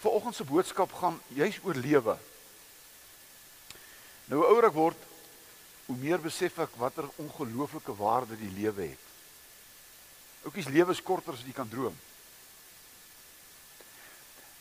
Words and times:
Vanoggend 0.00 0.34
se 0.34 0.44
boodskap 0.44 0.92
gaan 0.92 1.20
juis 1.28 1.58
oor 1.62 1.74
lewe. 1.74 2.16
Nou 4.32 4.44
ouer 4.46 4.70
ek 4.70 4.76
word, 4.76 5.08
hoe 5.90 5.96
meer 5.98 6.22
besef 6.22 6.56
ek 6.62 6.76
watter 6.80 7.08
ongelooflike 7.20 7.92
waarde 7.98 8.38
die 8.40 8.52
lewe 8.54 8.92
het. 8.94 9.06
Oukies 10.48 10.70
lewe 10.72 10.94
is 10.94 11.02
korter 11.04 11.36
as 11.36 11.44
jy 11.44 11.52
kan 11.52 11.68
droom. 11.68 11.96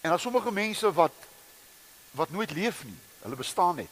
En 0.02 0.12
daar 0.12 0.20
sommige 0.20 0.52
mense 0.52 0.92
wat 0.94 1.26
wat 2.18 2.32
nooit 2.34 2.52
leef 2.58 2.82
nie, 2.90 2.98
hulle 3.22 3.38
bestaan 3.38 3.76
net. 3.78 3.92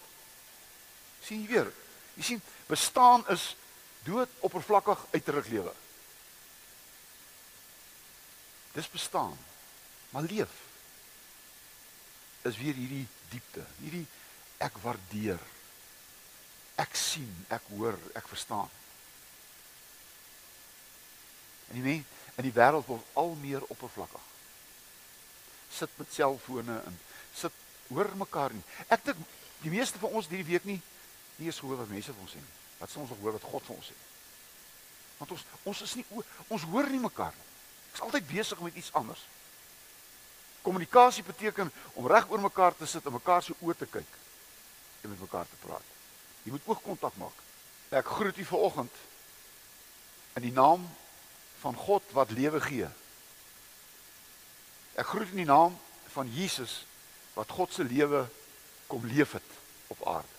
sien 1.22 1.44
jy 1.44 1.48
weer? 1.48 1.68
Jy 2.16 2.24
sien, 2.24 2.42
bestaan 2.68 3.24
is 3.30 3.52
dood 4.04 4.32
oppervlakkig 4.40 5.04
uiterlik 5.12 5.48
lewe. 5.54 5.74
Dis 8.74 8.90
bestaan. 8.90 9.38
Maar 10.10 10.26
leef 10.26 10.67
is 12.46 12.58
weer 12.58 12.76
hierdie 12.78 13.06
diepte, 13.32 13.64
hierdie 13.82 14.06
ek 14.64 14.78
waardeer. 14.84 15.42
Ek 16.78 16.94
sien, 16.96 17.32
ek 17.50 17.66
hoor, 17.74 17.98
ek 18.18 18.28
verstaan. 18.30 18.70
En 21.68 21.80
die 21.80 21.84
mens 21.84 22.16
in 22.38 22.46
die 22.46 22.54
wêreld 22.54 22.86
word 22.86 23.16
al 23.18 23.34
meer 23.42 23.64
oppervlakkig. 23.74 24.26
Sit 25.74 25.94
met 25.98 26.14
selfone 26.14 26.76
en 26.86 27.00
sit 27.34 27.54
hoor 27.90 28.12
mekaar 28.20 28.54
nie. 28.54 28.62
Ek 28.94 29.04
dink 29.08 29.24
die 29.64 29.74
meeste 29.74 29.98
van 30.02 30.14
ons 30.14 30.30
hierdie 30.30 30.52
week 30.52 30.68
nie 30.70 30.80
nie 31.38 31.52
eens 31.52 31.60
gehoor 31.62 31.78
wat 31.84 31.90
mense 31.94 32.14
vir 32.14 32.22
ons 32.24 32.32
sê 32.34 32.40
nie. 32.42 32.54
Wat 32.80 32.90
sê 32.90 32.98
ons 33.02 33.12
nog 33.14 33.20
hoor 33.22 33.36
wat 33.36 33.44
God 33.46 33.66
vir 33.68 33.76
ons 33.76 33.90
sê? 33.90 33.98
Want 35.18 35.34
ons 35.36 35.44
ons 35.70 35.82
is 35.86 35.96
nie 36.00 36.06
ons 36.54 36.66
hoor 36.72 36.90
nie 36.90 37.02
mekaar 37.02 37.36
nie. 37.36 37.50
Ek's 37.92 38.06
altyd 38.06 38.30
besig 38.30 38.64
met 38.66 38.78
iets 38.78 38.94
anders. 38.98 39.22
Kommunikasie 40.68 41.24
beteken 41.24 41.72
om 41.94 42.08
reg 42.12 42.26
oor 42.28 42.42
mekaar 42.44 42.76
te 42.76 42.86
sit 42.86 43.06
en 43.08 43.16
mekaar 43.16 43.44
se 43.44 43.54
oë 43.64 43.76
te 43.80 43.88
kyk 43.88 44.16
en 45.02 45.14
met 45.14 45.22
mekaar 45.24 45.48
te 45.48 45.60
praat. 45.62 45.94
Jy 46.44 46.52
moet 46.52 46.68
oogkontak 46.68 47.16
maak. 47.16 47.38
Ek 47.96 48.10
groet 48.18 48.38
u 48.38 48.46
vanoggend 48.50 48.98
in 50.36 50.44
die 50.44 50.52
naam 50.52 50.84
van 51.62 51.76
God 51.76 52.12
wat 52.18 52.34
lewe 52.36 52.60
gee. 52.66 52.90
Ek 55.00 55.08
groet 55.08 55.32
in 55.32 55.46
die 55.46 55.48
naam 55.48 55.78
van 56.12 56.28
Jesus 56.36 56.82
wat 57.38 57.56
God 57.56 57.72
se 57.72 57.88
lewe 57.88 58.26
kom 58.92 59.08
leef 59.08 59.38
het 59.40 59.56
op 59.88 60.04
aarde. 60.18 60.36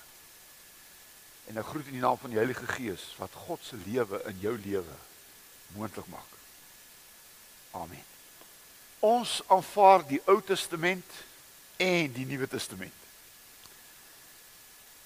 En 1.48 1.56
ek 1.56 1.72
groet 1.72 1.88
in 1.88 1.96
die 1.96 2.04
naam 2.04 2.20
van 2.20 2.36
die 2.36 2.42
Heilige 2.42 2.68
Gees 2.76 3.08
wat 3.16 3.40
God 3.48 3.64
se 3.64 3.80
lewe 3.88 4.20
in 4.28 4.44
jou 4.44 4.58
lewe 4.60 5.00
moontlik 5.72 6.12
maak. 6.12 6.38
Amen. 7.80 8.17
Ons 8.98 9.42
aanvaar 9.46 10.02
die 10.06 10.20
Ou 10.26 10.40
Testament 10.42 11.06
en 11.76 12.12
die 12.12 12.26
Nuwe 12.26 12.48
Testament. 12.50 12.94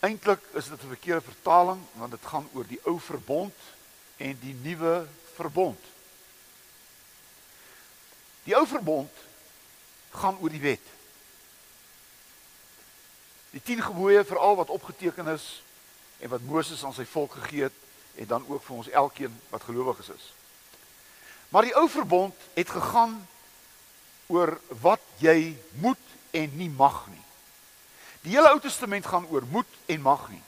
Eintlik 0.01 0.41
is 0.53 0.69
dit 0.69 0.83
'n 0.83 0.95
verkeerde 0.97 1.21
vertaling 1.21 1.81
want 1.93 2.11
dit 2.11 2.27
gaan 2.27 2.49
oor 2.53 2.67
die 2.67 2.81
Ou 2.85 2.99
Verbond 3.01 3.55
en 4.17 4.39
die 4.41 4.55
Nuwe 4.55 5.07
Verbond. 5.35 5.79
Die 8.45 8.57
Ou 8.57 8.67
Verbond 8.67 9.11
gaan 10.11 10.39
oor 10.41 10.51
die 10.51 10.61
wet. 10.61 10.87
Die 13.51 13.63
10 13.63 13.83
gebooie 13.83 14.25
vir 14.25 14.39
al 14.39 14.57
wat 14.57 14.69
opgeteken 14.69 15.29
is 15.29 15.63
en 16.19 16.29
wat 16.29 16.41
Moses 16.41 16.85
aan 16.85 16.95
sy 16.95 17.05
volk 17.05 17.33
gegee 17.33 17.63
het 17.63 17.79
en 18.15 18.27
dan 18.27 18.45
ook 18.49 18.63
vir 18.63 18.77
ons 18.77 18.89
elkeen 18.89 19.41
wat 19.49 19.63
gelowiges 19.63 20.09
is. 20.09 20.33
Maar 21.49 21.63
die 21.63 21.77
Ou 21.77 21.89
Verbond 21.89 22.35
het 22.55 22.71
gegaan 22.71 23.29
oor 24.27 24.61
wat 24.83 25.03
jy 25.19 25.57
moet 25.81 26.01
en 26.31 26.57
nie 26.57 26.71
mag 26.71 27.07
nie. 27.11 27.25
Die 28.23 28.37
hele 28.37 28.53
Ou 28.55 28.61
Testament 28.63 29.07
gaan 29.07 29.27
oor 29.31 29.45
moet 29.51 29.79
en 29.87 30.01
mag 30.01 30.29
nie. 30.31 30.43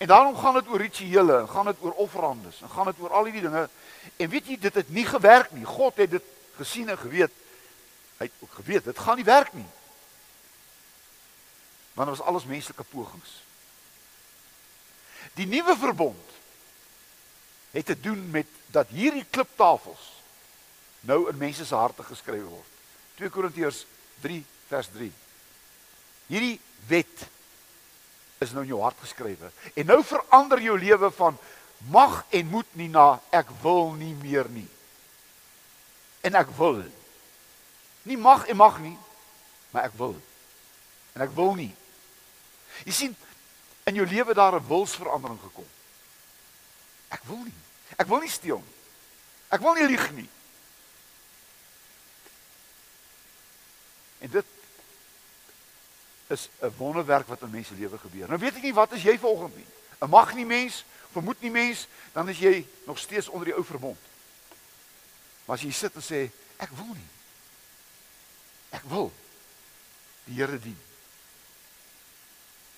En 0.00 0.08
daarom 0.08 0.36
gaan 0.36 0.54
dit 0.54 0.68
oor 0.68 0.80
rituele, 0.80 1.46
gaan 1.46 1.64
dit 1.64 1.80
oor 1.80 1.92
offerandes, 1.92 2.60
en 2.62 2.70
gaan 2.70 2.88
dit 2.88 3.00
oor 3.00 3.12
al 3.12 3.24
hierdie 3.24 3.42
dinge. 3.42 3.66
En 4.16 4.28
weet 4.32 4.46
jy, 4.46 4.56
dit 4.58 4.74
het 4.74 4.88
nie 4.88 5.04
gewerk 5.04 5.50
nie. 5.52 5.64
God 5.64 5.96
het 6.00 6.10
dit 6.10 6.30
gesien 6.56 6.88
en 6.88 6.98
geweet. 6.98 7.34
Hy 8.16 8.28
het 8.28 8.38
ook 8.38 8.54
geweet 8.62 8.84
dit 8.84 8.98
gaan 8.98 9.16
nie 9.16 9.24
werk 9.24 9.52
nie. 9.52 9.68
Want 11.92 12.08
dit 12.08 12.16
was 12.18 12.26
alles 12.26 12.44
menslike 12.48 12.84
pogings. 12.88 13.42
Die 15.36 15.46
nuwe 15.46 15.76
verbond 15.76 16.38
het 17.70 17.86
te 17.86 18.00
doen 18.00 18.30
met 18.30 18.46
dat 18.66 18.88
hierdie 18.88 19.26
kliptafels 19.30 20.19
nou 21.00 21.28
in 21.30 21.38
mense 21.38 21.64
se 21.64 21.74
harte 21.74 22.02
geskryf 22.02 22.44
word. 22.44 22.78
2 23.20 23.30
Korintiërs 23.30 23.84
3 24.20 24.40
vers 24.68 24.88
3. 24.94 25.10
Hierdie 26.30 26.60
wet 26.88 27.26
is 28.40 28.52
nou 28.52 28.64
in 28.64 28.72
jou 28.72 28.80
hart 28.82 29.00
geskrywe 29.02 29.50
en 29.74 29.88
nou 29.90 30.00
verander 30.06 30.62
jou 30.64 30.76
lewe 30.78 31.10
van 31.16 31.38
mag 31.92 32.22
en 32.30 32.46
moet 32.52 32.76
nie 32.76 32.88
na 32.92 33.18
ek 33.34 33.50
wil 33.62 33.92
nie 33.96 34.14
meer 34.20 34.48
nie. 34.52 34.68
En 36.24 36.36
ek 36.36 36.52
wil. 36.58 36.82
Nie 38.04 38.16
mag 38.20 38.46
en 38.48 38.56
mag 38.56 38.78
nie, 38.80 38.96
maar 39.72 39.88
ek 39.88 39.96
wil. 39.96 40.16
En 41.16 41.24
ek 41.24 41.32
wil 41.36 41.54
nie. 41.56 41.70
Jy 42.84 42.96
sien 42.96 43.16
in 43.88 43.96
jou 43.96 44.06
lewe 44.06 44.34
daar 44.34 44.56
'n 44.60 44.68
wilsverandering 44.68 45.40
gekom. 45.40 45.68
Ek 47.08 47.24
wil 47.24 47.42
nie. 47.44 47.58
Ek 47.96 48.06
wil 48.06 48.20
nie 48.20 48.30
steel 48.30 48.60
nie. 48.60 48.76
Ek 49.48 49.60
wil 49.60 49.74
nie 49.74 49.86
lieg 49.86 50.12
nie. 50.12 50.28
En 54.20 54.30
dit 54.30 54.44
is 56.30 56.48
'n 56.62 56.72
wonderwerk 56.76 57.26
wat 57.26 57.42
in 57.42 57.50
mense 57.50 57.74
lewe 57.74 57.98
gebeur. 57.98 58.28
Nou 58.28 58.38
weet 58.38 58.56
ek 58.56 58.62
nie 58.62 58.74
wat 58.74 58.92
is 58.92 59.02
jy 59.02 59.18
vanoggend 59.18 59.56
nie. 59.56 59.66
'n 59.98 60.08
Mag 60.08 60.34
nie 60.34 60.46
mens, 60.46 60.84
vermoed 61.12 61.40
nie 61.40 61.50
mens, 61.50 61.86
dan 62.12 62.28
is 62.28 62.38
jy 62.38 62.66
nog 62.86 62.98
steeds 62.98 63.28
onder 63.28 63.44
die 63.44 63.54
ou 63.54 63.64
verbond. 63.64 63.98
Maar 65.44 65.56
as 65.56 65.62
jy 65.62 65.72
sit 65.72 65.94
en 65.94 66.02
sê 66.02 66.30
ek 66.56 66.70
wil 66.70 66.94
nie. 66.94 67.08
Ek 68.70 68.82
wil 68.82 69.12
die 70.24 70.34
Here 70.34 70.58
dien. 70.58 70.78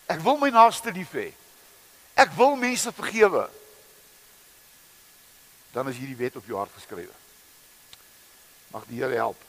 Ek 0.07 0.21
wil 0.21 0.37
my 0.37 0.49
naaste 0.49 0.93
lief 0.93 1.13
hê. 1.13 1.33
Ek 2.15 2.33
wil 2.37 2.57
mense 2.57 2.93
vergewe. 2.93 3.51
Dan 5.73 5.89
is 5.89 5.97
hierdie 5.97 6.17
wet 6.17 6.37
op 6.37 6.47
jou 6.47 6.59
hart 6.59 6.73
geskrywe. 6.73 7.15
Mag 8.73 8.87
die 8.89 9.01
Here 9.01 9.15
help 9.15 9.41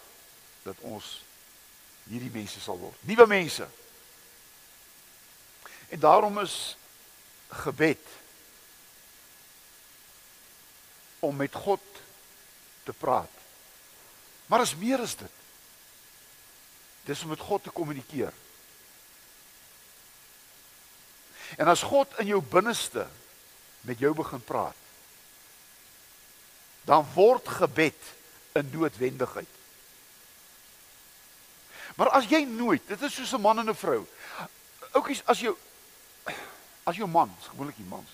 dat 0.63 0.79
ons 0.79 1.23
hierdie 2.09 2.31
mense 2.33 2.59
sal 2.59 2.79
word. 2.79 2.97
Nuwe 3.07 3.27
mense. 3.27 3.67
En 5.89 5.99
daarom 5.99 6.39
is 6.39 6.75
gebed 7.63 8.01
om 11.19 11.35
met 11.35 11.53
God 11.55 11.81
te 12.83 12.93
praat. 12.93 13.29
Maar 14.45 14.61
is 14.61 14.75
meer 14.75 14.99
as 14.99 15.15
dit. 15.15 15.41
Dis 17.03 17.23
om 17.23 17.29
met 17.29 17.39
God 17.39 17.63
te 17.63 17.69
kommunikeer. 17.69 18.33
En 21.57 21.67
as 21.67 21.83
God 21.85 22.19
in 22.19 22.27
jou 22.33 22.41
binneste 22.41 23.07
met 23.81 23.99
jou 23.99 24.13
begin 24.15 24.43
praat, 24.43 24.75
dan 26.83 27.05
word 27.13 27.47
gebed 27.47 27.99
'n 28.53 28.69
noodwendigheid. 28.71 29.62
Maar 31.95 32.09
as 32.09 32.25
jy 32.29 32.43
nooit, 32.49 32.81
dit 32.87 33.01
is 33.01 33.13
soos 33.13 33.33
'n 33.33 33.41
man 33.41 33.59
en 33.59 33.69
'n 33.69 33.75
vrou. 33.75 34.07
Oukies, 34.91 35.21
as 35.25 35.39
jou 35.39 35.57
as 36.83 36.95
jou 36.95 37.07
man, 37.07 37.35
gewoonlik 37.39 37.75
die 37.75 37.89
mans. 37.89 38.09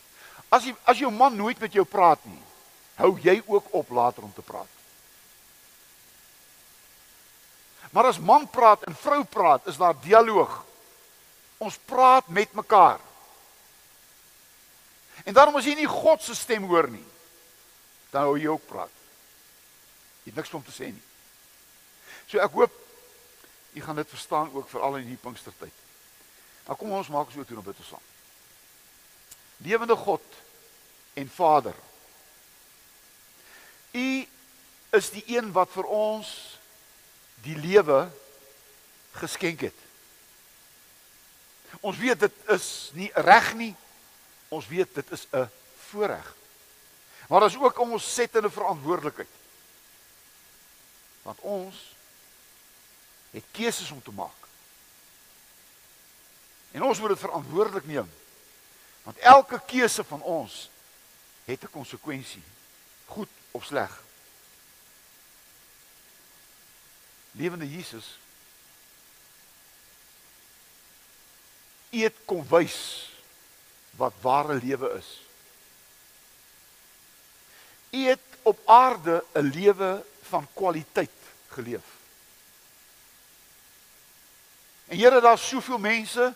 As 0.50 0.64
jy 0.64 0.76
as 0.84 0.98
jou 0.98 1.12
man 1.12 1.36
nooit 1.36 1.60
met 1.60 1.74
jou 1.74 1.86
praat 1.86 2.26
nie, 2.26 2.42
hou 2.96 3.18
jy 3.20 3.44
ook 3.46 3.74
op 3.74 3.90
later 3.90 4.24
om 4.24 4.34
te 4.34 4.42
praat. 4.42 4.68
Maar 7.90 8.06
as 8.06 8.20
man 8.20 8.50
praat 8.50 8.84
en 8.84 8.96
vrou 8.96 9.24
praat, 9.24 9.68
is 9.68 9.78
daar 9.78 9.96
dialoog. 10.02 10.66
Ons 11.58 11.78
praat 11.86 12.28
met 12.28 12.54
mekaar. 12.54 13.00
En 15.26 15.34
daarom 15.34 15.56
as 15.56 15.66
jy 15.66 15.76
nie 15.76 15.90
God 15.90 16.22
se 16.24 16.36
stem 16.36 16.64
hoor 16.70 16.88
nie, 16.90 17.06
dan 18.14 18.22
hou 18.30 18.38
jy 18.38 18.48
ook 18.48 18.68
praat. 18.70 18.94
Jy 20.24 20.32
het 20.32 20.36
niks 20.36 20.54
om 20.54 20.64
te 20.64 20.72
sê 20.72 20.92
nie. 20.94 21.04
So 22.30 22.40
ek 22.40 22.54
hoop 22.54 22.76
jy 23.74 23.82
gaan 23.82 23.96
dit 23.96 24.10
verstaan 24.10 24.54
ook 24.54 24.70
veral 24.70 24.98
in 24.98 25.08
hierdie 25.08 25.24
Pinkstertyd. 25.24 25.74
Maar 26.66 26.78
kom 26.78 26.92
ons 26.92 27.12
maak 27.14 27.32
so 27.34 27.44
toe 27.44 27.58
op 27.58 27.66
dit 27.66 27.84
saam. 27.86 28.08
Lewende 29.58 29.96
God 29.96 30.24
en 31.14 31.30
Vader. 31.30 31.76
U 33.92 34.28
is 34.90 35.10
die 35.10 35.24
een 35.28 35.52
wat 35.52 35.72
vir 35.74 35.86
ons 35.86 36.32
die 37.46 37.58
lewe 37.58 38.10
geskenk 39.20 39.66
het. 39.68 39.86
Ons 41.82 41.98
weet 41.98 42.20
dit 42.26 42.50
is 42.54 42.68
nie 42.98 43.10
reg 43.14 43.54
nie. 43.58 43.74
Ons 44.50 44.68
weet 44.70 44.94
dit 44.96 45.12
is 45.12 45.28
'n 45.34 45.50
voorreg. 45.90 46.36
Maar 47.28 47.40
daar's 47.40 47.58
ook 47.58 47.80
ons 47.80 48.14
settende 48.14 48.50
verantwoordelikheid. 48.50 49.34
Want 51.22 51.40
ons 51.40 51.96
het 53.32 53.44
keuses 53.52 53.92
om 53.92 54.04
te 54.04 54.12
maak. 54.12 54.48
En 56.72 56.84
ons 56.84 57.00
moet 57.00 57.10
dit 57.10 57.20
verantwoordelik 57.20 57.86
neem. 57.86 58.12
Want 59.04 59.18
elke 59.18 59.62
keuse 59.66 60.04
van 60.04 60.22
ons 60.22 60.70
het 61.46 61.64
'n 61.64 61.72
konsekwensie, 61.72 62.44
goed 63.06 63.30
of 63.52 63.66
sleg. 63.66 64.04
Lewende 67.32 67.70
Jesus 67.70 68.18
eet 71.90 72.16
kom 72.26 72.44
wys 72.50 72.78
wat 73.98 74.14
ware 74.22 74.60
lewe 74.62 74.92
is. 74.98 75.10
Eet 77.90 78.38
op 78.44 78.60
aarde 78.66 79.24
'n 79.34 79.50
lewe 79.50 80.06
van 80.30 80.48
kwaliteit 80.54 81.20
geleef. 81.48 81.99
En 84.90 84.98
Here, 84.98 85.22
daar's 85.22 85.48
soveel 85.48 85.78
mense 85.78 86.36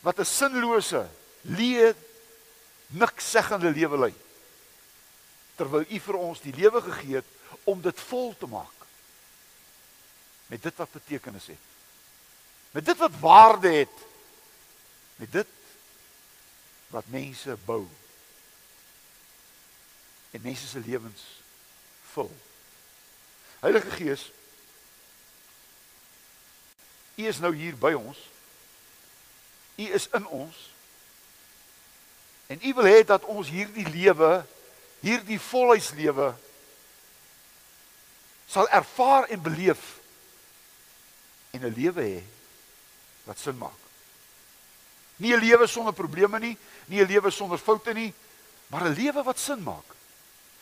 wat 0.00 0.18
'n 0.18 0.24
sinlose, 0.24 1.08
leë, 1.40 1.94
niks 2.86 3.30
seggende 3.30 3.70
lewe 3.70 3.98
lei. 3.98 4.14
Terwyl 5.56 5.84
U 5.88 5.98
vir 6.00 6.16
ons 6.16 6.40
die 6.40 6.54
lewe 6.56 6.80
gegee 6.82 7.20
het 7.20 7.28
om 7.64 7.80
dit 7.80 8.00
vol 8.00 8.34
te 8.38 8.46
maak. 8.46 8.78
Met 10.46 10.62
dit 10.62 10.76
wat 10.76 10.92
betekenis 10.92 11.46
het. 11.46 11.64
Met 12.70 12.84
dit 12.84 12.96
wat 12.96 13.18
waarde 13.20 13.68
het. 13.68 13.98
Met 15.16 15.32
dit 15.32 15.46
wat 16.88 17.04
mense 17.06 17.56
bou. 17.64 17.86
En 20.30 20.40
mense 20.40 20.66
se 20.66 20.80
lewens 20.80 21.22
vul. 22.12 22.32
Heilige 23.60 23.90
Gees, 23.90 24.30
U 27.16 27.26
is 27.26 27.38
nou 27.38 27.54
hier 27.54 27.76
by 27.76 27.92
ons. 27.92 28.18
U 29.76 29.82
is 29.82 30.08
in 30.14 30.26
ons. 30.26 30.70
En 32.52 32.60
U 32.62 32.74
wil 32.74 32.88
hê 32.88 33.02
dat 33.04 33.24
ons 33.24 33.48
hierdie 33.48 33.88
lewe, 33.88 34.32
hierdie 35.00 35.40
volheidslewe 35.40 36.32
sal 38.52 38.68
ervaar 38.68 39.30
en 39.32 39.40
beleef 39.40 39.80
en 41.56 41.64
'n 41.64 41.74
lewe 41.74 42.02
hê 42.02 42.22
wat 43.24 43.38
sin 43.38 43.56
maak. 43.58 43.80
Nie 45.16 45.36
'n 45.36 45.40
lewe 45.40 45.66
sonder 45.66 45.92
probleme 45.92 46.38
nie, 46.38 46.56
nie 46.86 47.00
'n 47.00 47.08
lewe 47.08 47.30
sonder 47.30 47.58
foute 47.58 47.92
nie, 47.92 48.12
maar 48.66 48.84
'n 48.84 48.94
lewe 48.94 49.22
wat 49.22 49.38
sin 49.38 49.62
maak. 49.62 49.84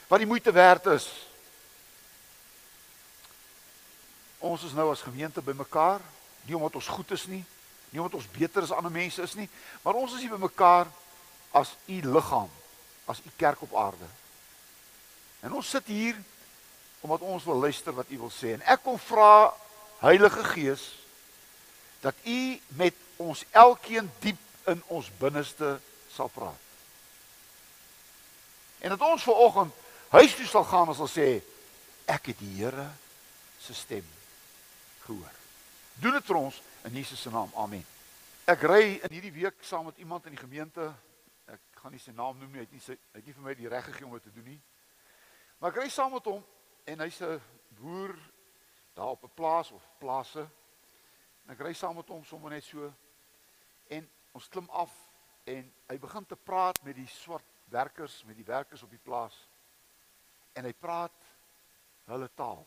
Wat 0.09 0.19
die 0.19 0.27
moeite 0.27 0.53
werd 0.53 0.87
is. 0.87 1.09
Ons 4.39 4.63
is 4.63 4.73
nou 4.73 4.91
as 4.91 5.03
gemeente 5.03 5.43
bymekaar, 5.43 6.01
nie 6.51 6.59
omdat 6.59 6.81
ons 6.81 6.91
goed 6.91 7.15
is 7.15 7.29
nie, 7.31 7.45
Nie 7.91 7.99
omdat 7.99 8.21
ons 8.21 8.31
beter 8.31 8.63
as 8.63 8.71
ander 8.71 8.93
mense 8.93 9.23
is 9.23 9.35
nie, 9.35 9.49
maar 9.83 9.99
ons 9.99 10.15
is 10.15 10.23
hier 10.23 10.35
bymekaar 10.37 10.87
as 11.59 11.73
u 11.91 11.99
liggaam, 12.07 12.51
as 13.11 13.19
u 13.27 13.31
kerk 13.37 13.63
op 13.67 13.75
aarde. 13.75 14.07
En 15.43 15.53
ons 15.59 15.71
sit 15.71 15.87
hier 15.91 16.19
omdat 17.01 17.25
ons 17.27 17.45
wil 17.45 17.59
luister 17.65 17.97
wat 17.97 18.11
u 18.13 18.19
wil 18.21 18.31
sê 18.35 18.55
en 18.55 18.65
ek 18.69 18.85
kom 18.85 18.99
vra 19.01 19.51
Heilige 20.01 20.45
Gees 20.53 20.85
dat 22.05 22.17
u 22.25 22.61
met 22.79 22.97
ons 23.21 23.43
elkeen 23.51 24.07
diep 24.21 24.69
in 24.71 24.83
ons 24.93 25.11
binneste 25.19 25.75
sal 26.13 26.31
praat. 26.33 26.69
En 28.81 28.95
dat 28.95 29.03
ons 29.05 29.27
vanoggend 29.27 29.75
huis 30.15 30.37
toe 30.37 30.47
sal 30.47 30.65
gaan 30.69 30.93
en 30.93 31.01
sal 31.01 31.11
sê 31.11 31.29
ek 32.07 32.33
het 32.33 32.41
die 32.41 32.55
Here 32.61 32.87
se 33.61 33.75
stem 33.75 34.07
gehoor. 35.09 35.40
Doen 36.01 36.13
dit 36.17 36.25
vir 36.25 36.37
ons 36.37 36.63
in 36.89 36.95
Jesus 36.97 37.21
se 37.21 37.31
naam. 37.31 37.51
Amen. 37.61 37.83
Ek 38.49 38.63
ry 38.65 38.85
in 39.05 39.13
hierdie 39.13 39.35
week 39.35 39.59
saam 39.69 39.85
met 39.85 39.99
iemand 40.01 40.25
in 40.25 40.33
die 40.33 40.41
gemeente. 40.41 40.87
Ek 41.45 41.61
gaan 41.77 41.93
nie 41.93 42.01
sy 42.01 42.15
naam 42.17 42.39
noem 42.41 42.55
nie. 42.55 42.63
Hy 42.63 42.65
het 42.65 42.73
nie 42.73 42.81
sy 42.81 42.97
hy 42.97 43.19
het 43.19 43.29
nie 43.29 43.35
vir 43.37 43.45
my 43.45 43.55
die 43.59 43.69
reg 43.69 43.85
gegee 43.91 44.07
om 44.07 44.15
dit 44.17 44.25
te 44.25 44.33
doen 44.33 44.47
nie. 44.49 44.57
Maar 45.61 45.75
ek 45.75 45.83
ry 45.83 45.91
saam 45.93 46.15
met 46.17 46.31
hom 46.31 46.41
en 46.89 47.05
hy's 47.05 47.21
'n 47.21 47.37
boer 47.83 48.17
daar 48.97 49.13
op 49.13 49.29
'n 49.29 49.35
plaas 49.37 49.75
of 49.77 49.85
plase. 50.01 50.47
En 51.45 51.53
ek 51.53 51.61
ry 51.61 51.75
saam 51.75 51.97
met 51.97 52.09
hom 52.09 52.25
sommer 52.25 52.51
net 52.51 52.65
so 52.65 52.89
en 53.89 54.09
ons 54.33 54.49
klim 54.49 54.71
af 54.71 54.97
en 55.45 55.73
hy 55.89 55.99
begin 55.99 56.27
te 56.27 56.37
praat 56.37 56.83
met 56.83 56.97
die 56.97 57.09
swart 57.09 57.45
werkers, 57.69 58.25
met 58.25 58.37
die 58.37 58.45
werkers 58.45 58.83
op 58.83 58.91
die 58.91 59.05
plaas. 59.05 59.49
En 60.53 60.65
hy 60.65 60.73
praat 60.73 61.13
hulle 62.07 62.31
taal. 62.35 62.67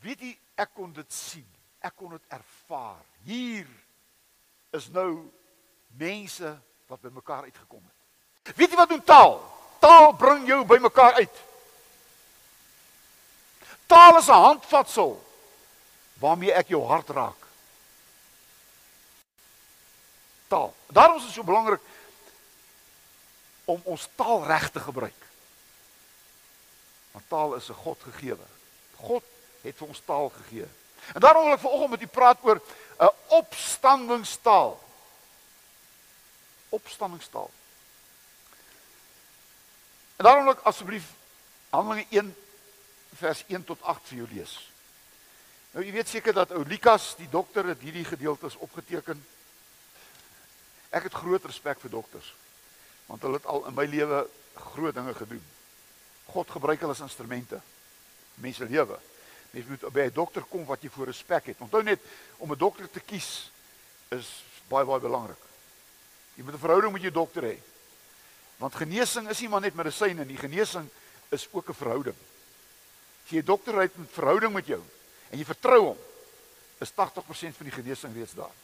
Weet 0.00 0.20
jy, 0.24 0.32
ek 0.56 0.72
kon 0.74 0.92
dit 0.92 1.12
sien. 1.12 1.46
Ek 1.80 1.94
kon 1.96 2.12
dit 2.14 2.32
ervaar. 2.32 3.00
Hier 3.24 3.68
is 4.76 4.88
nou 4.94 5.30
mense 6.00 6.52
wat 6.88 7.00
bymekaar 7.00 7.48
uitgekom 7.48 7.82
het. 7.82 8.56
Weet 8.56 8.72
jy 8.72 8.78
wat 8.78 8.88
doen 8.88 9.04
taal? 9.04 9.38
Taal 9.80 10.12
bring 10.16 10.46
jou 10.48 10.60
bymekaar 10.68 11.20
uit. 11.20 11.42
Taal 13.90 14.18
is 14.18 14.28
'n 14.28 14.44
handvatsel 14.44 15.18
waarmee 16.20 16.52
ek 16.52 16.68
jou 16.68 16.84
hart 16.86 17.08
raak. 17.08 17.46
Taal. 20.48 20.74
Daarom 20.86 21.16
is 21.16 21.24
dit 21.24 21.32
so 21.32 21.42
belangrik 21.42 21.80
om 23.64 23.80
ons 23.84 24.08
taal 24.14 24.46
reg 24.46 24.70
te 24.70 24.80
gebruik. 24.80 25.26
Want 27.12 27.28
taal 27.28 27.54
is 27.54 27.68
'n 27.68 27.74
God 27.74 27.98
gegeewe. 28.02 28.46
God 28.96 29.24
het 29.62 29.76
vir 29.76 29.88
ons 29.88 30.02
taal 30.04 30.28
gegee. 30.28 30.68
En 31.14 31.20
daarom 31.20 31.44
wil 31.44 31.56
ek 31.56 31.64
vanoggend 31.64 31.90
met 31.90 32.02
u 32.02 32.06
praat 32.06 32.38
oor 32.42 32.60
'n 33.00 33.14
opstandingstaal. 33.26 34.80
Opstandingstaal. 36.68 37.50
En 40.16 40.24
daarom 40.24 40.44
wil 40.44 40.52
ek 40.52 40.68
asseblief 40.68 41.04
Handelinge 41.70 42.06
1 42.10 42.36
vers 43.14 43.44
1 43.46 43.64
tot 43.64 43.82
8 43.82 44.08
vir 44.08 44.16
jou 44.16 44.28
lees. 44.32 44.70
Nou 45.70 45.84
jy 45.84 45.92
weet 45.92 46.08
seker 46.08 46.34
dat 46.34 46.50
ou 46.50 46.64
Lukas, 46.66 47.14
die 47.16 47.28
dokter 47.30 47.64
het 47.64 47.80
hierdie 47.80 48.04
gedeeltes 48.04 48.56
opgeteken. 48.56 49.26
Ek 50.90 51.02
het 51.02 51.14
groot 51.14 51.44
respek 51.44 51.80
vir 51.80 51.90
dokters 51.90 52.34
want 53.10 53.22
hulle 53.22 53.40
het 53.40 53.46
al 53.50 53.64
in 53.66 53.74
my 53.74 53.84
lewe 53.90 54.20
groot 54.54 54.94
dinge 54.94 55.14
gedoen. 55.14 55.42
God 56.30 56.50
gebruik 56.50 56.78
hulle 56.78 56.94
as 56.94 57.02
instrumente 57.02 57.58
mense 58.38 58.64
lewe. 58.64 58.98
Mens 59.50 59.66
moet 59.66 59.92
by 59.92 60.00
'n 60.00 60.12
dokter 60.14 60.42
kom 60.42 60.64
wat 60.64 60.82
jy 60.82 60.90
voor 60.90 61.06
respek 61.06 61.46
het. 61.46 61.60
Onthou 61.60 61.82
net 61.82 62.00
om 62.36 62.52
'n 62.52 62.58
dokter 62.58 62.90
te 62.90 63.00
kies 63.00 63.50
is 64.08 64.44
baie 64.68 64.84
baie 64.84 65.00
belangrik. 65.00 65.42
Jy 66.34 66.44
moet 66.44 66.54
'n 66.54 66.58
verhouding 66.58 66.92
met 66.92 67.02
jou 67.02 67.12
dokter 67.12 67.42
hê. 67.42 67.58
Want 68.56 68.74
genesing 68.74 69.28
is 69.28 69.40
nie 69.40 69.48
maar 69.48 69.60
net 69.60 69.74
medisyne 69.74 70.24
nie, 70.24 70.36
genesing 70.36 70.88
is 71.28 71.48
ook 71.50 71.68
'n 71.68 71.74
verhouding. 71.74 72.16
As 73.24 73.30
jy 73.30 73.38
'n 73.38 73.44
dokter 73.44 73.80
het 73.80 73.96
'n 73.96 74.08
verhouding 74.12 74.52
met 74.52 74.66
jou 74.66 74.82
en 75.30 75.38
jy 75.38 75.44
vertrou 75.44 75.80
hom, 75.80 75.98
is 76.78 76.90
80% 76.94 77.56
van 77.56 77.66
die 77.66 77.74
genesing 77.74 78.14
reeds 78.14 78.34
daar. 78.34 78.54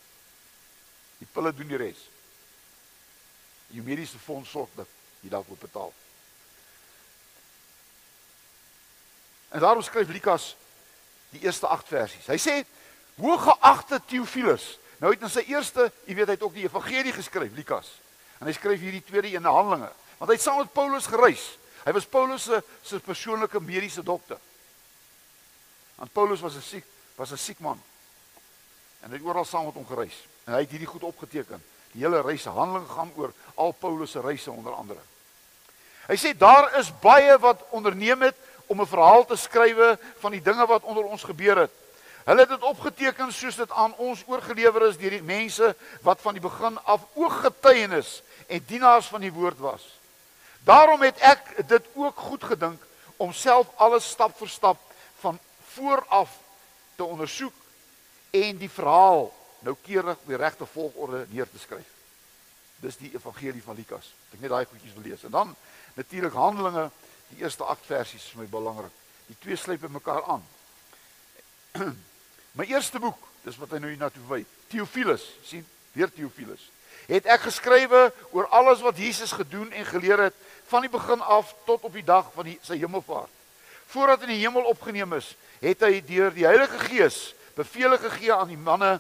Die 1.19 1.29
pille 1.33 1.55
doen 1.55 1.69
die 1.69 1.77
res. 1.77 2.09
Jou 3.67 3.85
mediese 3.85 4.19
fonds 4.19 4.51
sorg 4.51 4.69
dat 4.75 4.89
jy 5.21 5.29
daarvoor 5.29 5.57
betaal. 5.57 5.93
En 9.49 9.61
daarom 9.61 9.83
skryf 9.83 10.09
Lukas 10.09 10.57
die 11.31 11.41
eerste 11.41 11.67
8 11.67 11.89
versies. 11.89 12.27
Hy 12.27 12.39
sê: 12.39 12.65
"Hooggeagte 13.21 14.01
Theophilus." 14.07 14.79
Nou 14.99 15.13
het 15.13 15.23
in 15.23 15.31
sy 15.31 15.45
eerste, 15.53 15.91
jy 16.07 16.15
weet, 16.15 16.27
hy 16.27 16.37
het 16.39 16.43
ook 16.43 16.55
die 16.57 16.65
evangelie 16.65 17.13
geskryf, 17.13 17.53
Lukas. 17.55 17.91
En 18.41 18.49
hy 18.49 18.53
skryf 18.57 18.81
hierdie 18.81 19.05
tweede 19.05 19.29
een 19.29 19.43
in 19.43 19.49
Handelinge, 19.51 19.91
want 20.19 20.31
hy 20.31 20.37
het 20.37 20.45
saam 20.45 20.59
met 20.63 20.73
Paulus 20.73 21.07
gereis. 21.07 21.45
Hy 21.85 21.93
was 21.93 22.09
Paulus 22.11 22.43
se 22.49 22.63
se 22.83 23.01
persoonlike 23.01 23.61
mediese 23.61 24.03
dokter. 24.03 24.39
Want 25.97 26.13
Paulus 26.13 26.41
was 26.41 26.57
'n 26.57 26.63
siek, 26.63 26.85
was 27.15 27.33
'n 27.33 27.37
siek 27.39 27.59
man. 27.59 27.83
En 29.01 29.11
hy 29.11 29.17
het 29.17 29.27
oral 29.27 29.45
saam 29.45 29.65
met 29.65 29.75
hom 29.75 29.87
gereis. 29.87 30.27
En 30.45 30.53
hy 30.53 30.61
het 30.61 30.71
hierdie 30.71 30.89
goed 30.89 31.03
opgeteken. 31.03 31.63
Die 31.93 32.03
hele 32.03 32.21
reis 32.21 32.43
se 32.43 32.49
handeling 32.49 32.89
gaan 32.89 33.13
oor 33.17 33.33
al 33.55 33.73
Paulus 33.73 34.11
se 34.11 34.21
reise 34.21 34.51
onder 34.51 34.73
andere. 34.73 35.01
Hy 36.07 36.17
sê 36.17 36.37
daar 36.37 36.79
is 36.79 36.93
baie 37.01 37.39
wat 37.39 37.65
onderneem 37.71 38.23
het 38.23 38.37
om 38.67 38.81
'n 38.81 38.87
verhaal 38.87 39.25
te 39.25 39.37
skrywe 39.37 39.99
van 40.19 40.31
die 40.31 40.43
dinge 40.43 40.67
wat 40.67 40.83
onder 40.83 41.05
ons 41.05 41.23
gebeur 41.23 41.57
het. 41.57 41.71
Hulle 42.25 42.41
het 42.41 42.49
dit 42.49 42.63
opgeteken 42.63 43.33
soos 43.33 43.57
dit 43.57 43.71
aan 43.71 43.95
ons 43.97 44.23
oorgelewer 44.27 44.89
is 44.89 44.97
deur 44.99 45.11
die 45.11 45.23
mense 45.23 45.77
wat 46.03 46.21
van 46.21 46.35
die 46.35 46.43
begin 46.43 46.79
af 46.85 47.07
ooggetuienis 47.15 48.23
en 48.47 48.65
dienaars 48.67 49.07
van 49.07 49.21
die 49.21 49.33
woord 49.33 49.59
was. 49.59 49.85
Daarom 50.67 51.03
het 51.03 51.19
ek 51.23 51.69
dit 51.69 51.85
ook 51.95 52.17
goed 52.17 52.45
gedink 52.45 52.83
om 53.17 53.33
self 53.33 53.71
alles 53.77 54.09
stap 54.11 54.35
vir 54.39 54.49
stap 54.49 54.81
van 55.23 55.39
vooraf 55.77 56.35
te 56.97 57.05
ondersoek 57.05 57.55
en 58.31 58.59
die 58.59 58.71
verhaal 58.71 59.31
noukeurig 59.59 60.19
op 60.19 60.27
die 60.27 60.37
regte 60.37 60.67
volgorde 60.67 61.27
neer 61.31 61.47
te 61.51 61.63
skryf. 61.63 61.93
Dis 62.83 62.99
die 62.99 63.13
evangelie 63.15 63.63
van 63.63 63.79
Lukas. 63.79 64.11
Ek 64.35 64.41
net 64.43 64.51
daai 64.51 64.67
goedjies 64.67 64.95
wil 64.99 65.07
lees. 65.07 65.23
En 65.25 65.31
dan 65.31 65.55
natuurlik 65.95 66.35
Handelinge 66.35 66.91
Die 67.33 67.43
eerste 67.43 67.65
8 67.65 67.87
versies 67.87 68.23
is 68.23 68.33
vir 68.35 68.45
my 68.45 68.49
belangrik. 68.51 68.93
Die 69.27 69.37
twee 69.43 69.59
sluit 69.59 69.81
by 69.83 69.91
mekaar 69.91 70.25
aan. 70.25 70.45
my 72.59 72.67
eerste 72.71 73.01
boek, 73.03 73.19
dis 73.45 73.59
wat 73.61 73.75
hy 73.75 73.83
nou 73.83 73.91
hier 73.91 74.01
na 74.01 74.11
toe 74.13 74.25
wy. 74.29 74.43
Theophilus, 74.73 75.25
sien, 75.47 75.67
weer 75.97 76.13
Theophilus. 76.13 76.71
Het 77.07 77.27
ek 77.31 77.47
geskrywe 77.47 78.09
oor 78.35 78.49
alles 78.55 78.83
wat 78.83 78.99
Jesus 78.99 79.35
gedoen 79.37 79.71
en 79.73 79.87
geleer 79.87 80.27
het 80.29 80.39
van 80.71 80.87
die 80.87 80.91
begin 80.91 81.21
af 81.23 81.53
tot 81.67 81.85
op 81.87 81.95
die 81.95 82.07
dag 82.07 82.31
van 82.35 82.49
die, 82.49 82.57
sy 82.67 82.79
hemelvaart. 82.81 83.31
Voordat 83.87 84.25
in 84.27 84.35
die 84.35 84.41
hemel 84.43 84.67
opgeneem 84.67 85.13
is, 85.15 85.35
het 85.63 85.85
hy 85.87 86.01
deur 86.07 86.33
die 86.35 86.47
Heilige 86.47 86.79
Gees 86.89 87.21
beveel 87.57 87.95
gegee 88.03 88.33
aan 88.35 88.51
die 88.51 88.59
manne 88.59 88.97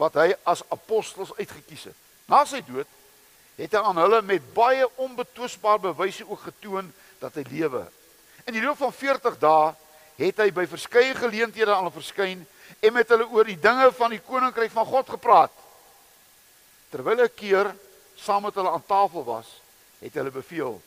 wat 0.00 0.16
hy 0.16 0.30
as 0.48 0.64
apostels 0.72 1.34
uitgekies 1.36 1.90
het. 1.90 1.98
Na 2.30 2.42
sy 2.48 2.62
dood 2.64 2.88
het 3.60 3.74
hy 3.76 3.82
aan 3.84 4.00
hulle 4.00 4.22
met 4.24 4.46
baie 4.56 4.86
onbetwisbare 5.02 5.90
bewyse 5.90 6.24
ook 6.24 6.46
getoon 6.48 6.88
dat 7.20 7.36
hy 7.36 7.44
lewe. 7.50 7.84
In 8.48 8.56
die 8.56 8.62
loop 8.64 8.80
van 8.80 8.92
40 8.92 9.38
dae 9.40 9.74
het 10.20 10.40
hy 10.42 10.50
by 10.52 10.66
verskeie 10.68 11.14
geleenthede 11.16 11.72
aan 11.72 11.84
hulle 11.84 11.96
verskyn 12.00 12.42
en 12.80 12.92
met 12.92 13.08
hulle 13.12 13.28
oor 13.28 13.48
die 13.48 13.58
dinge 13.60 13.88
van 13.96 14.12
die 14.14 14.22
koninkryk 14.24 14.72
van 14.72 14.88
God 14.88 15.12
gepraat. 15.16 15.52
Terwyl 16.90 17.22
hy 17.22 17.28
keer 17.32 17.70
saam 18.20 18.44
met 18.44 18.56
hulle 18.58 18.72
aan 18.72 18.84
tafel 18.86 19.24
was, 19.24 19.48
het 20.00 20.16
hulle 20.18 20.32
beveel: 20.34 20.80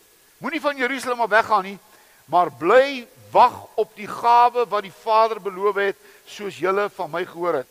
Moenie 0.44 0.62
van 0.62 0.78
Jerusalem 0.78 1.24
af 1.26 1.32
weggaan 1.32 1.64
nie, 1.70 1.78
maar 2.26 2.52
bly 2.52 3.06
wag 3.32 3.56
op 3.80 3.96
die 3.98 4.08
gawe 4.10 4.66
wat 4.70 4.86
die 4.86 4.94
Vader 4.94 5.42
beloof 5.42 5.80
het, 5.82 5.98
soos 6.26 6.60
julle 6.60 6.90
van 6.94 7.10
my 7.12 7.24
gehoor 7.26 7.62
het. 7.62 7.70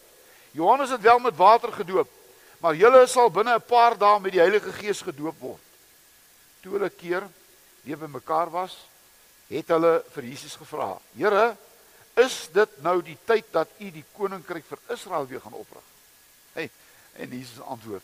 Johannes 0.52 0.90
het 0.90 1.00
wel 1.00 1.18
met 1.18 1.36
water 1.36 1.72
gedoop, 1.72 2.08
maar 2.60 2.74
julle 2.74 3.06
sal 3.06 3.30
binne 3.30 3.54
'n 3.54 3.66
paar 3.66 3.98
dae 3.98 4.20
met 4.20 4.32
die 4.32 4.40
Heilige 4.40 4.72
Gees 4.72 5.00
gedoop 5.00 5.38
word. 5.38 5.62
Toe 6.62 6.72
hulle 6.72 6.90
keer 6.90 7.22
by 7.82 8.08
mekaar 8.08 8.50
was, 8.50 8.76
het 9.48 9.68
hulle 9.68 10.02
vir 10.14 10.24
Jesus 10.24 10.56
gevra: 10.56 11.00
"Here, 11.16 11.56
is 12.16 12.48
dit 12.52 12.82
nou 12.82 13.02
die 13.02 13.18
tyd 13.26 13.44
dat 13.52 13.68
U 13.78 13.90
die 13.90 14.04
koninkryk 14.12 14.64
vir 14.68 14.78
Israel 14.88 15.26
weer 15.26 15.40
gaan 15.40 15.58
oprig?" 15.58 15.82
Hey, 16.52 16.70
en 17.16 17.30
Jesus 17.30 17.60
antwoord: 17.60 18.02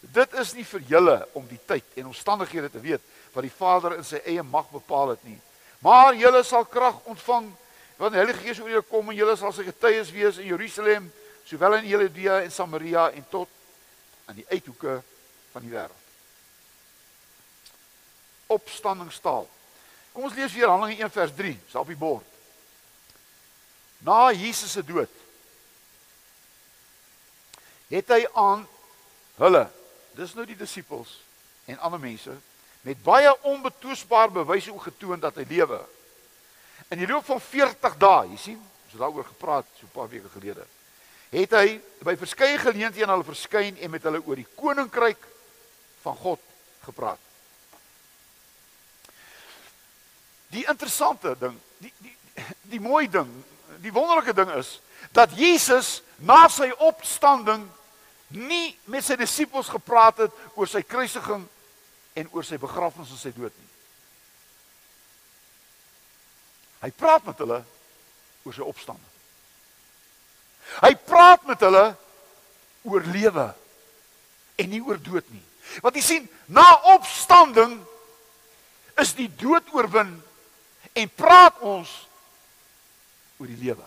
"Dit 0.00 0.32
is 0.32 0.54
nie 0.54 0.64
vir 0.64 0.80
julle 0.80 1.28
om 1.32 1.46
die 1.46 1.60
tyd 1.66 1.84
en 1.94 2.06
omstandighede 2.06 2.70
te 2.70 2.80
weet 2.80 3.02
wat 3.32 3.42
die 3.42 3.56
Vader 3.58 3.96
in 3.96 4.04
sy 4.04 4.22
eie 4.24 4.42
mag 4.42 4.70
bepaal 4.70 5.08
het 5.08 5.24
nie." 5.24 5.38
Maar 5.80 6.14
julle 6.14 6.42
sal 6.44 6.64
krag 6.64 7.04
ontvang 7.04 7.52
want 8.00 8.12
die 8.12 8.20
Heilige 8.20 8.40
Gees 8.40 8.60
oor 8.60 8.70
julle 8.72 8.88
kom 8.88 9.10
en 9.12 9.16
julle 9.16 9.36
sal 9.36 9.52
sy 9.52 9.66
getuies 9.66 10.10
wees 10.10 10.38
in 10.40 10.48
Jerusalem, 10.48 11.12
sowel 11.44 11.74
in 11.82 11.88
Judea 11.90 12.40
en 12.40 12.52
Samaria 12.52 13.10
en 13.12 13.26
tot 13.28 13.48
aan 14.24 14.38
die 14.40 14.46
uithoeke 14.48 15.02
van 15.52 15.66
die 15.66 15.72
wêreld. 15.74 15.99
Opstandingstaal. 18.50 19.46
Kom 20.12 20.26
ons 20.26 20.34
lees 20.34 20.52
weer 20.52 20.68
Handelinge 20.68 21.06
1 21.06 21.14
vers 21.14 21.34
3, 21.38 21.54
is 21.68 21.78
op 21.78 21.90
die 21.90 21.98
bord. 21.98 22.26
Na 24.02 24.30
Jesus 24.32 24.72
se 24.72 24.84
dood 24.84 25.20
het 27.90 28.12
hy 28.14 28.20
aan 28.38 28.60
hulle, 29.40 29.64
dis 30.14 30.34
nou 30.36 30.44
die 30.46 30.58
disippels 30.58 31.16
en 31.66 31.80
ander 31.82 31.98
mense 32.02 32.34
met 32.86 33.00
baie 33.04 33.32
onbetwisbare 33.50 34.32
bewyse 34.38 34.72
ook 34.72 34.86
getoon 34.88 35.20
dat 35.20 35.36
hy 35.36 35.44
lewe. 35.50 35.80
In 36.88 37.02
die 37.02 37.08
loop 37.10 37.26
van 37.26 37.42
40 37.42 37.96
dae, 38.00 38.28
jy 38.30 38.38
sien, 38.40 38.60
ons 38.60 38.94
het 38.94 39.02
daaroor 39.02 39.26
gepraat 39.28 39.66
so 39.76 39.86
'n 39.86 39.92
paar 39.92 40.08
weke 40.08 40.30
gelede. 40.32 40.64
Het 41.30 41.50
hy 41.50 41.80
by 42.02 42.16
verskeie 42.16 42.58
geleenthede 42.58 43.04
aan 43.04 43.18
hulle 43.18 43.34
verskyn 43.34 43.76
en 43.76 43.90
met 43.90 44.02
hulle 44.02 44.22
oor 44.24 44.36
die 44.36 44.48
koninkryk 44.54 45.26
van 46.02 46.16
God 46.16 46.40
gepraat. 46.86 47.29
Die 50.50 50.64
interessante 50.66 51.34
ding, 51.38 51.56
die 51.78 51.92
die 51.98 52.16
die 52.70 52.80
mooi 52.80 53.08
ding, 53.10 53.28
die 53.82 53.92
wonderlike 53.92 54.32
ding 54.34 54.50
is 54.56 54.78
dat 55.14 55.32
Jesus 55.36 56.00
na 56.22 56.46
sy 56.52 56.70
opstanding 56.78 57.64
nie 58.34 58.76
met 58.90 59.04
sy 59.04 59.16
disippels 59.18 59.70
gepraat 59.70 60.24
het 60.24 60.36
oor 60.54 60.70
sy 60.70 60.82
kruisiging 60.86 61.42
en 62.18 62.30
oor 62.34 62.46
sy 62.46 62.58
begrafnis 62.62 63.10
en 63.10 63.20
sy 63.20 63.32
dood 63.34 63.54
nie. 63.54 63.70
Hy 66.80 66.90
praat 66.96 67.26
met 67.26 67.42
hulle 67.42 67.60
oor 68.46 68.56
sy 68.56 68.64
opstanding. 68.64 69.06
Hy 70.80 70.94
praat 71.04 71.44
met 71.48 71.60
hulle 71.66 71.84
oor 72.88 73.06
lewe 73.12 73.46
en 74.60 74.70
nie 74.70 74.82
oor 74.84 75.00
dood 75.02 75.26
nie. 75.34 75.44
Want 75.84 75.98
jy 75.98 76.04
sien, 76.04 76.28
na 76.48 76.64
opstanding 76.94 77.76
is 79.00 79.12
die 79.18 79.28
dood 79.40 79.66
oorwin 79.74 80.14
en 80.92 81.08
praat 81.14 81.58
ons 81.58 81.90
oor 83.38 83.46
die 83.46 83.60
lewe. 83.60 83.86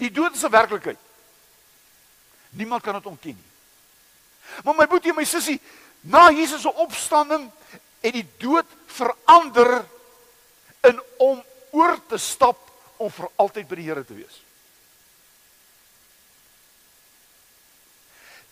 Die 0.00 0.10
dood 0.10 0.34
is 0.34 0.44
'n 0.44 0.50
werklikheid. 0.50 0.98
Niemand 2.50 2.82
kan 2.82 2.94
dit 2.94 3.06
ontken 3.06 3.36
nie. 3.36 3.50
Maar 4.64 4.74
my 4.74 4.86
boetie 4.86 5.10
en 5.10 5.16
my 5.16 5.24
sussie, 5.24 5.60
na 6.00 6.30
Jesus 6.30 6.62
se 6.62 6.72
opstanding 6.74 7.50
het 8.00 8.12
die 8.12 8.26
dood 8.36 8.66
verander 8.86 9.84
in 10.80 11.02
om 11.16 11.44
oor 11.70 12.06
te 12.06 12.18
stap 12.18 12.58
om 12.96 13.10
vir 13.10 13.30
altyd 13.36 13.68
by 13.68 13.78
die 13.78 13.86
Here 13.88 14.04
te 14.04 14.14
wees. 14.14 14.40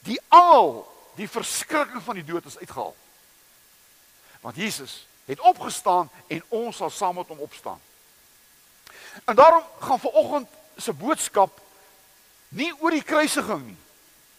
Die 0.06 0.20
al 0.28 0.84
die 1.16 1.28
verskrikking 1.28 2.02
van 2.02 2.20
die 2.20 2.24
dood 2.24 2.46
is 2.46 2.58
uitgehaal. 2.58 2.94
Want 4.40 4.56
Jesus 4.56 5.06
het 5.24 5.40
opgestaan 5.40 6.10
en 6.26 6.42
ons 6.48 6.76
sal 6.76 6.90
saam 6.90 7.14
met 7.14 7.28
hom 7.28 7.38
opstaan. 7.38 7.80
En 9.24 9.36
daarom 9.36 9.62
gaan 9.80 10.00
vanoggend 10.00 10.48
se 10.76 10.92
boodskap 10.92 11.60
nie 12.48 12.72
oor 12.80 12.90
die 12.90 13.02
kruisiging 13.02 13.66
nie. 13.66 13.76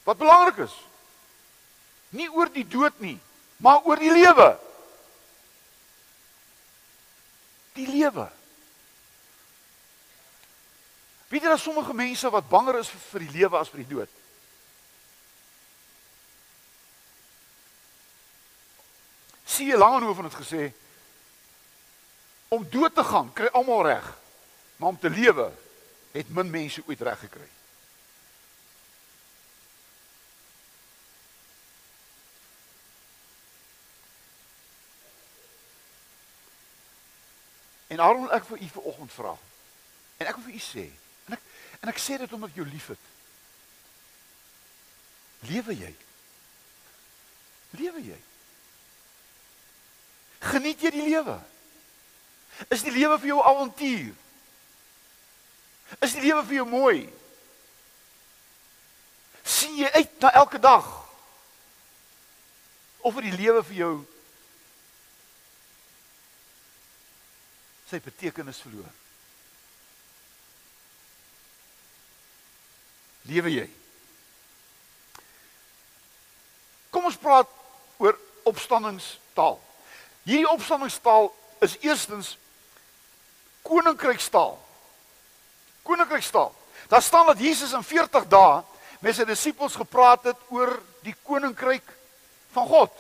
Wat 0.04 0.18
belangrik 0.18 0.58
is, 0.58 0.74
Nie 2.10 2.30
oor 2.34 2.50
die 2.50 2.66
dood 2.66 2.98
nie, 3.04 3.18
maar 3.62 3.86
oor 3.86 4.00
die 4.02 4.12
lewe. 4.14 4.50
Die 7.78 7.88
lewe. 7.90 8.26
Weet 11.30 11.46
jy 11.46 11.52
dat 11.54 11.62
sommige 11.62 11.94
mense 11.94 12.32
wat 12.34 12.50
banger 12.50 12.80
is 12.82 12.90
vir 13.12 13.28
die 13.28 13.36
lewe 13.36 13.60
as 13.60 13.70
vir 13.70 13.84
die 13.84 13.92
dood? 13.92 14.16
Jy 19.66 19.78
Langehoven 19.78 20.24
het 20.24 20.34
gesê 20.40 20.72
om 22.50 22.66
dood 22.70 22.96
te 22.96 23.04
gaan 23.04 23.34
kry 23.34 23.48
almal 23.54 23.84
reg, 23.86 24.06
maar 24.78 24.90
om 24.90 25.00
te 25.00 25.10
lewe 25.10 25.52
het 26.12 26.30
min 26.30 26.50
mense 26.50 26.82
ooit 26.88 27.02
reg 27.02 27.20
gekry. 27.20 27.50
En 37.88 37.98
daarom 37.98 38.22
wil 38.22 38.34
ek 38.34 38.46
vir 38.46 38.62
u 38.62 38.68
vanoggend 38.68 39.14
vra. 39.14 39.36
En 40.18 40.28
ek 40.28 40.36
wil 40.36 40.46
vir 40.50 40.58
u 40.58 40.64
sê, 40.64 40.86
en 41.26 41.38
ek 41.38 41.46
en 41.80 41.90
ek 41.94 42.02
sê 42.02 42.18
dit 42.22 42.34
omdat 42.34 42.52
ek 42.52 42.60
jou 42.60 42.68
liefhet. 42.70 43.06
Lewe 45.50 45.76
jy? 45.78 45.94
Lewe 47.80 48.04
jy? 48.04 48.20
Geniet 50.40 50.82
jy 50.82 50.92
die 50.96 51.08
lewe? 51.10 51.38
Is 52.72 52.84
die 52.84 52.96
lewe 52.96 53.20
vir 53.20 53.34
jou 53.34 53.40
avontuur? 53.44 54.12
Is 56.06 56.14
die 56.16 56.24
lewe 56.24 56.44
vir 56.48 56.62
jou 56.62 56.68
mooi? 56.70 57.00
sien 59.50 59.78
jy 59.78 59.90
uit 59.92 60.20
na 60.22 60.32
elke 60.32 60.60
dag? 60.62 60.86
Of 63.00 63.16
vir 63.16 63.30
die 63.30 63.38
lewe 63.40 63.64
vir 63.66 63.78
jou 63.80 63.94
sy 67.90 67.98
betekenis 68.06 68.60
verloor. 68.62 68.92
Lewe 73.30 73.54
jy? 73.54 73.66
Kom 76.94 77.08
ons 77.10 77.18
praat 77.18 77.50
oor 78.02 78.18
opstandingstaal. 78.50 79.58
Hierdie 80.24 80.50
opstandingstaal 80.50 81.30
is 81.60 81.78
eerstens 81.82 82.38
koninkrykstaal. 83.62 84.58
Koninkrykstaal. 85.84 86.56
Daar 86.88 87.02
staan 87.02 87.26
dat 87.26 87.40
Jesus 87.40 87.72
in 87.72 87.84
40 87.84 88.28
dae 88.28 88.64
met 89.00 89.16
sy 89.16 89.26
disippels 89.28 89.78
gepraat 89.80 90.24
het 90.28 90.40
oor 90.52 90.74
die 91.06 91.16
koninkryk 91.24 91.86
van 92.52 92.68
God. 92.68 92.96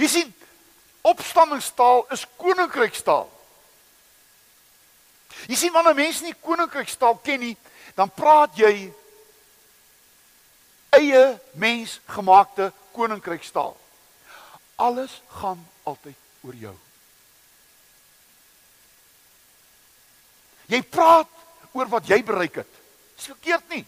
Jy 0.00 0.08
sien, 0.08 0.34
opstandingstaal 1.04 2.04
is 2.12 2.26
koninkrykstaal. 2.40 3.28
Jy 5.48 5.56
sien 5.58 5.72
wanneer 5.74 5.96
mense 5.98 6.24
nie 6.24 6.36
koninkrykstaal 6.44 7.18
ken 7.24 7.40
nie, 7.40 7.54
dan 7.96 8.10
praat 8.10 8.56
jy 8.58 8.90
eie 10.94 11.24
mensgemaakte 11.58 12.70
koninkrykstaal. 12.94 13.74
Alles 14.76 15.20
gaan 15.40 15.60
altyd 15.82 16.23
oor 16.44 16.54
jou. 16.54 16.74
Jy 20.68 20.80
praat 20.88 21.30
oor 21.72 21.90
wat 21.92 22.08
jy 22.08 22.20
bereik 22.24 22.62
het. 22.62 22.80
Dis 23.16 23.30
verkeerd 23.32 23.68
nie. 23.74 23.84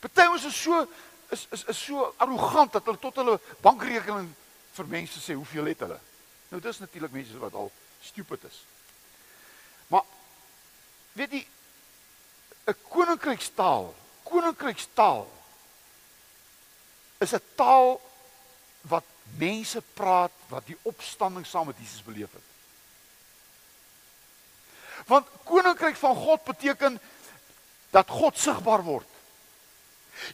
Party 0.00 0.26
ons 0.30 0.44
is 0.44 0.56
so 0.56 0.84
is 1.34 1.46
is 1.54 1.64
is 1.72 1.78
so 1.88 2.12
arrogant 2.22 2.72
dat 2.76 2.84
hulle 2.86 3.00
tot 3.02 3.16
hulle 3.22 3.38
bankrekening 3.64 4.28
vir 4.76 4.90
mense 4.92 5.20
sê 5.22 5.34
hoeveel 5.34 5.72
het 5.72 5.82
hulle. 5.86 5.98
Nou 6.52 6.60
dis 6.62 6.78
natuurlik 6.82 7.14
mense 7.16 7.40
wat 7.42 7.54
al 7.54 7.72
stupid 8.04 8.44
is. 8.46 8.60
Maar 9.90 10.04
weet 11.18 11.32
jy 11.32 11.46
'n 12.66 12.76
koninkrykstaal, 12.88 13.94
koninkrykstaal 14.22 15.26
is 17.18 17.32
'n 17.34 17.42
taal 17.56 18.00
wat 18.82 19.15
mense 19.38 19.82
praat 19.94 20.32
wat 20.48 20.66
die 20.66 20.78
opstanding 20.82 21.46
saam 21.46 21.66
met 21.66 21.78
Jesus 21.78 22.02
beleef 22.02 22.32
het. 22.32 22.46
Want 25.06 25.26
koninkryk 25.44 25.96
van 25.96 26.16
God 26.16 26.44
beteken 26.44 27.00
dat 27.90 28.08
God 28.10 28.38
sigbaar 28.38 28.82
word. 28.82 29.08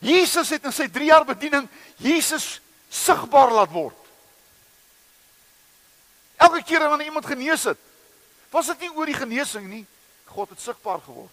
Jesus 0.01 0.53
het 0.55 0.65
in 0.65 0.73
sy 0.75 0.87
3 0.89 1.09
jaar 1.09 1.25
bediening 1.27 1.69
Jesus 1.97 2.61
sigbaar 2.89 3.51
laat 3.53 3.73
word. 3.73 3.99
Elke 6.37 6.63
keer 6.63 6.89
wanneer 6.89 7.11
iemand 7.11 7.27
genees 7.27 7.65
het, 7.65 7.79
was 8.51 8.67
dit 8.73 8.85
nie 8.85 8.93
oor 8.95 9.09
die 9.09 9.17
genesing 9.17 9.69
nie, 9.69 9.85
God 10.33 10.53
het 10.53 10.61
sigbaar 10.61 11.01
geword. 11.05 11.33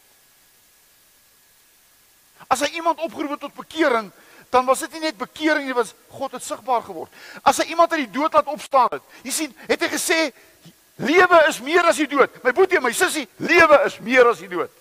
As 2.47 2.61
hy 2.63 2.69
iemand 2.79 3.01
opgeroep 3.03 3.35
het 3.35 3.43
tot 3.47 3.57
bekering, 3.57 4.11
dan 4.49 4.65
was 4.65 4.79
dit 4.79 4.91
nie 4.97 5.07
net 5.07 5.17
bekering 5.17 5.65
nie, 5.65 5.77
was 5.77 5.93
God 6.09 6.31
het 6.31 6.43
sigbaar 6.43 6.81
geword. 6.81 7.13
As 7.41 7.61
hy 7.61 7.69
iemand 7.73 7.93
uit 7.93 8.05
die 8.07 8.17
dood 8.19 8.33
laat 8.33 8.49
opstaan 8.49 8.89
het, 8.95 9.03
jy 9.23 9.33
sien, 9.33 9.55
het 9.69 9.81
hy 9.85 9.89
gesê 9.93 10.19
lewe 10.99 11.41
is 11.47 11.61
meer 11.63 11.85
as 11.87 12.01
die 12.01 12.09
dood. 12.09 12.33
My 12.43 12.53
boetie 12.55 12.81
my 12.81 12.91
sussie, 12.95 13.27
lewe 13.37 13.81
is 13.85 13.99
meer 14.03 14.29
as 14.31 14.41
die 14.41 14.49
dood. 14.51 14.73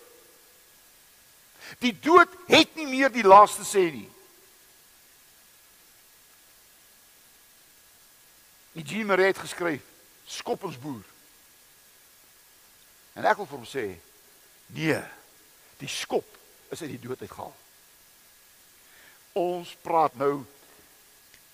Die 1.84 1.92
dood 1.92 2.32
het 2.48 2.72
nie 2.78 2.88
meer 2.88 3.12
die 3.12 3.26
laaste 3.26 3.66
sê 3.68 3.84
nie. 3.92 4.08
Die 8.78 8.84
Jean 8.86 9.10
het 9.18 9.38
geskryf, 9.38 9.82
skop 10.26 10.64
ons 10.64 10.78
boer. 10.78 11.04
En 13.18 13.26
ek 13.26 13.40
wil 13.40 13.48
vir 13.50 13.58
hom 13.58 13.66
sê, 13.66 13.86
nee, 14.76 14.98
die 15.80 15.90
skop 15.90 16.26
is 16.70 16.84
uit 16.84 16.92
die 16.94 17.00
dood 17.02 17.20
uitgehaal. 17.24 17.54
Ons 19.38 19.70
praat 19.86 20.14
nou 20.18 20.42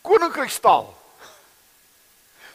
koninkrykstaal. 0.05 0.87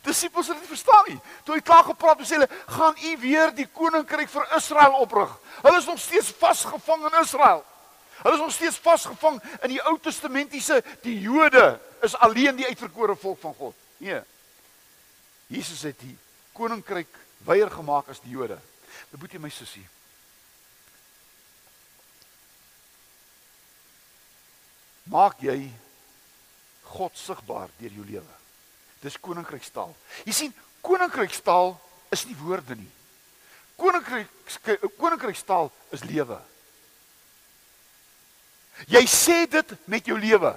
Disippels 0.06 0.48
het 0.48 0.58
dit 0.62 0.70
verstaan 0.70 1.10
nie. 1.10 1.18
Toe 1.44 1.58
hy 1.58 1.64
klaar 1.66 1.84
gepraat 1.90 2.22
het, 2.22 2.28
sê 2.28 2.38
hulle, 2.38 2.50
"Gaan 2.66 2.96
u 3.04 3.18
weer 3.20 3.54
die 3.56 3.68
koninkryk 3.68 4.30
vir 4.30 4.56
Israel 4.56 4.94
oprig?" 4.94 5.30
Hulle 5.62 5.78
is 5.78 5.86
nog 5.86 6.00
steeds 6.00 6.32
vasgevang 6.32 7.12
in 7.12 7.22
Israel. 7.22 7.66
Hulle 8.24 8.36
is 8.36 8.42
nog 8.42 8.52
steeds 8.52 8.78
vasgevang 8.78 9.42
in 9.64 9.70
die 9.70 9.82
Ou 9.82 10.00
Testamentiese 10.00 10.84
die 11.02 11.20
Jode 11.20 11.80
is 12.02 12.16
alleen 12.16 12.56
die 12.56 12.68
uitverkore 12.68 13.16
volk 13.16 13.40
van 13.42 13.54
God. 13.54 13.76
Nee. 13.98 14.22
Jesus 15.48 15.82
het 15.82 16.00
die 16.00 16.18
koninkryk 16.52 17.16
weier 17.38 17.72
gemaak 17.72 18.10
as 18.10 18.20
die 18.20 18.32
Jode. 18.32 18.58
Moet 19.10 19.32
jy 19.32 19.40
my 19.40 19.50
sussie. 19.50 19.88
Maak 25.04 25.40
jy 25.42 25.72
God 26.90 27.18
sigbaar 27.18 27.70
deur 27.80 27.92
jou 27.92 28.06
lewe. 28.06 28.36
Dis 29.04 29.18
koninkrykstaal. 29.22 29.94
Jy 30.26 30.34
sien, 30.36 30.56
koninkrykstaal 30.82 31.76
is 32.12 32.26
nie 32.28 32.38
woorde 32.42 32.76
nie. 32.76 32.92
Koninkryk 33.80 34.28
koninkrykstaal 35.00 35.70
is 35.96 36.04
lewe. 36.04 36.40
Jy 38.92 39.04
sê 39.12 39.44
dit 39.48 39.72
met 39.92 40.08
jou 40.08 40.18
lewe. 40.20 40.52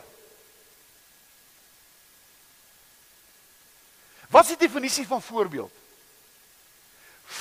Wat 4.32 4.46
is 4.46 4.54
die 4.54 4.64
definisie 4.64 5.06
van 5.06 5.22
voorbeeld? 5.22 5.72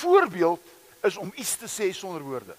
Voorbeeld 0.02 0.70
is 1.02 1.16
om 1.16 1.32
iets 1.34 1.56
te 1.56 1.70
sê 1.70 1.90
sonder 1.96 2.22
woorde. 2.22 2.56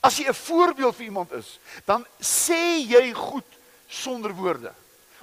As 0.00 0.16
jy 0.16 0.28
'n 0.28 0.34
voorbeeld 0.34 0.96
vir 0.96 1.04
iemand 1.04 1.32
is, 1.32 1.58
dan 1.84 2.06
sê 2.20 2.84
jy 2.84 3.12
goed 3.12 3.46
sonder 3.86 4.34
woorde. 4.34 4.74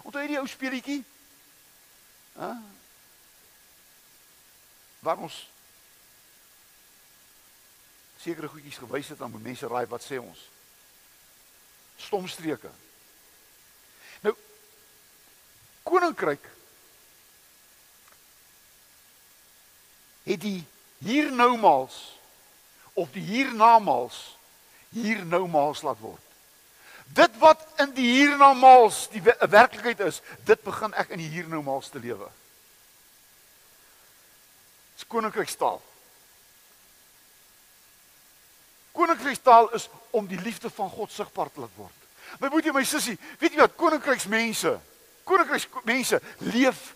Onthou 0.04 0.22
jy 0.22 0.28
die 0.28 0.40
ou 0.40 0.48
speletjie? 0.48 1.04
Hæ? 2.34 2.50
Waar 5.00 5.18
ons 5.18 5.50
sekere 8.26 8.48
goedjies 8.48 8.78
gewys 8.82 9.08
het 9.14 9.22
aan 9.22 9.42
mense 9.42 9.68
raai 9.68 9.86
wat 9.86 10.02
sê 10.02 10.18
ons? 10.18 10.40
Stomstreke. 11.98 12.72
Nou 14.26 14.34
koninkryk 15.86 16.50
het 20.26 20.42
die 20.42 20.66
hiernoumaals 21.06 22.18
of 22.94 23.12
die 23.14 23.22
hiernamaals 23.22 24.38
hier 24.96 25.26
nou 25.28 25.44
maals 25.52 25.84
laat 25.86 26.00
word. 26.00 26.22
Dit 27.16 27.36
wat 27.38 27.62
in 27.84 27.92
die 27.94 28.08
hiernamaals 28.16 29.06
die 29.14 29.22
werklikheid 29.22 30.00
is, 30.08 30.22
dit 30.48 30.62
begin 30.66 30.96
ek 30.98 31.14
in 31.14 31.22
die 31.22 31.30
hier 31.30 31.50
nou 31.52 31.62
maals 31.64 31.92
te 31.94 32.02
lewe. 32.02 32.30
Dis 34.96 35.06
koninkrykstaal. 35.12 35.82
Koninkrykstaal 38.96 39.70
is 39.76 39.90
om 40.16 40.28
die 40.28 40.40
liefde 40.42 40.72
van 40.72 40.90
God 40.90 41.12
sigbaar 41.12 41.52
te 41.52 41.62
laat 41.66 41.78
word. 41.78 42.02
My 42.40 42.50
boetie, 42.50 42.74
my 42.74 42.84
sussie, 42.88 43.18
weet 43.40 43.54
jy 43.54 43.62
wat 43.62 43.76
koninkryksmense, 43.80 44.74
koninkryksmense 45.28 46.20
leef 46.48 46.94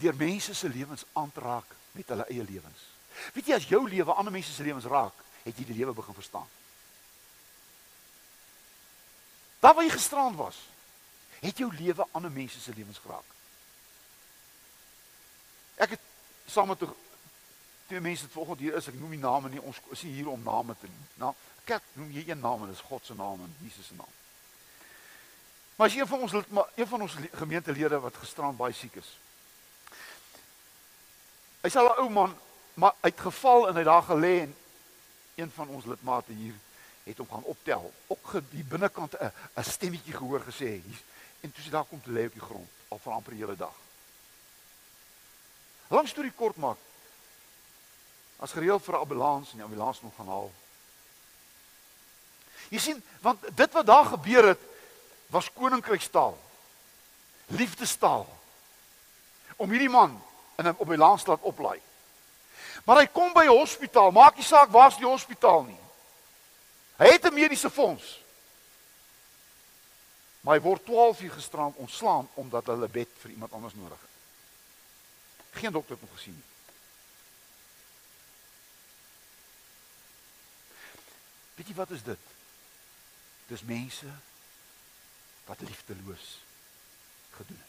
deur 0.00 0.16
mense 0.16 0.54
se 0.56 0.68
lewens 0.68 1.04
aan 1.12 1.30
te 1.32 1.44
raak 1.44 1.76
met 1.92 2.08
hulle 2.08 2.26
eie 2.32 2.44
lewens. 2.44 2.86
Weet 3.36 3.50
jy 3.50 3.58
as 3.58 3.68
jou 3.68 3.82
lewe 3.88 4.16
ander 4.16 4.32
mense 4.32 4.52
se 4.52 4.64
lewens 4.64 4.88
raak, 4.88 5.14
het 5.42 5.58
jy 5.58 5.64
die 5.64 5.76
lewe 5.76 5.92
begin 5.92 6.14
verstaan. 6.14 6.48
Daar 9.60 9.74
waar 9.74 9.84
jy 9.84 9.90
gisterand 9.90 10.36
was, 10.36 10.56
het 11.40 11.58
jou 11.58 11.68
lewe 11.74 12.06
ander 12.10 12.32
mense 12.32 12.60
se 12.60 12.72
lewens 12.76 12.98
geraak. 12.98 13.36
Ek 15.80 15.96
het 15.96 16.00
saam 16.46 16.68
met 16.68 16.82
twee 17.86 18.00
mense 18.00 18.22
wat 18.22 18.32
vanoggend 18.32 18.58
hier 18.64 18.76
is, 18.76 18.88
ek 18.88 18.98
noem 19.00 19.16
nie 19.16 19.22
name 19.22 19.48
nie, 19.48 19.60
ons 19.60 19.80
is 19.96 20.04
hier 20.06 20.28
om 20.28 20.42
name 20.44 20.76
te 20.78 20.88
noem. 20.88 21.06
Nou, 21.22 21.32
kyk, 21.68 21.86
noem 21.98 22.12
jy 22.14 22.24
een 22.28 22.40
naam 22.40 22.64
en 22.64 22.72
dis 22.72 22.84
God 22.88 23.06
se 23.06 23.16
naam 23.18 23.40
en 23.44 23.54
Jesus 23.64 23.90
se 23.90 23.96
naam. 23.98 24.12
Maar 25.76 25.88
as 25.88 25.96
een 25.96 26.06
van 26.06 26.20
ons 26.20 26.32
een 26.74 26.86
van 26.86 27.02
ons 27.02 27.16
gemeentelede 27.32 28.00
wat 28.00 28.16
gisterand 28.20 28.58
baie 28.58 28.76
siek 28.76 28.98
is. 29.00 29.10
Hy's 31.64 31.76
al 31.76 31.88
'n 31.88 32.00
ou 32.04 32.10
man, 32.10 32.36
maar 32.74 32.92
hy 33.00 33.08
het 33.08 33.20
geval 33.20 33.68
en 33.68 33.76
hy 33.76 33.84
daar 33.84 34.02
gelê 34.02 34.34
en 34.44 34.56
een 35.34 35.50
van 35.50 35.68
ons 35.68 35.84
lidmate 35.84 36.32
hier 36.32 36.54
het 37.02 37.18
hom 37.18 37.28
gaan 37.30 37.44
optel. 37.44 37.92
Ook 38.06 38.32
die 38.50 38.64
binnekant 38.64 39.14
'n 39.14 39.32
'n 39.56 39.64
stemmetjie 39.64 40.14
gehoor 40.14 40.40
gesê 40.40 40.70
hier 40.84 41.00
en 41.40 41.52
toe 41.52 41.64
sy 41.64 41.70
daar 41.70 41.84
kom 41.84 42.02
te 42.02 42.10
lê 42.10 42.26
op 42.26 42.32
die 42.32 42.48
grond 42.48 42.68
al 42.88 42.98
vir 42.98 43.12
amper 43.12 43.32
die 43.32 43.40
hele 43.40 43.56
dag. 43.56 43.76
Lang 45.88 46.08
storie 46.08 46.32
kort 46.32 46.56
maak. 46.56 46.78
As 48.38 48.52
gereeld 48.52 48.84
vir 48.84 48.94
'n 48.94 49.00
ambulans 49.00 49.50
en 49.50 49.56
die 49.56 49.64
ambulans 49.64 50.00
moet 50.00 50.14
gaan 50.16 50.26
haal. 50.26 50.52
Jy 52.70 52.78
sien, 52.78 53.02
want 53.20 53.56
dit 53.56 53.72
wat 53.72 53.86
daar 53.86 54.04
gebeur 54.04 54.48
het 54.48 54.60
was 55.26 55.52
koninkrykstaal. 55.52 56.38
Liefdestaal. 57.46 58.38
Om 59.56 59.70
hierdie 59.70 59.88
man 59.88 60.22
in 60.56 60.66
'n 60.66 60.74
op 60.78 60.88
die 60.88 60.96
laaste 60.96 61.30
laat 61.30 61.40
oplaai. 61.40 61.80
Maar 62.84 62.96
hy 62.96 63.06
kom 63.06 63.32
by 63.32 63.44
'n 63.44 63.58
hospitaal, 63.58 64.10
maak 64.10 64.36
nie 64.36 64.44
saak 64.44 64.70
waar's 64.70 64.96
die 64.96 65.06
hospitaal 65.06 65.62
nie. 65.62 65.80
Hy 66.96 67.06
het 67.06 67.24
'n 67.24 67.34
mediese 67.34 67.70
fonds. 67.70 68.20
Maar 70.40 70.54
hy 70.54 70.60
word 70.60 70.84
12 70.84 71.20
uur 71.20 71.30
gisterand 71.30 71.76
ontslaan 71.76 72.28
omdat 72.34 72.66
hulle 72.66 72.88
bed 72.88 73.08
vir 73.18 73.30
iemand 73.30 73.52
anders 73.52 73.74
nodig 73.74 74.00
het. 74.00 74.10
Geen 75.60 75.72
dokter 75.72 75.96
het 75.96 76.08
hom 76.08 76.16
gesien 76.16 76.34
nie. 76.34 76.48
Weet 81.54 81.68
jy 81.68 81.74
wat 81.74 81.90
is 81.90 82.02
dit? 82.02 82.18
Dis 83.46 83.62
mense 83.62 84.06
wat 85.44 85.60
liefdeloos 85.60 86.38
gedoen 87.30 87.58
het. 87.60 87.68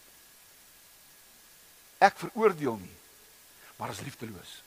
Ek 1.98 2.18
veroordeel 2.18 2.78
nie, 2.82 2.96
maar 3.76 3.92
is 3.92 4.00
liefdeloos. 4.00 4.62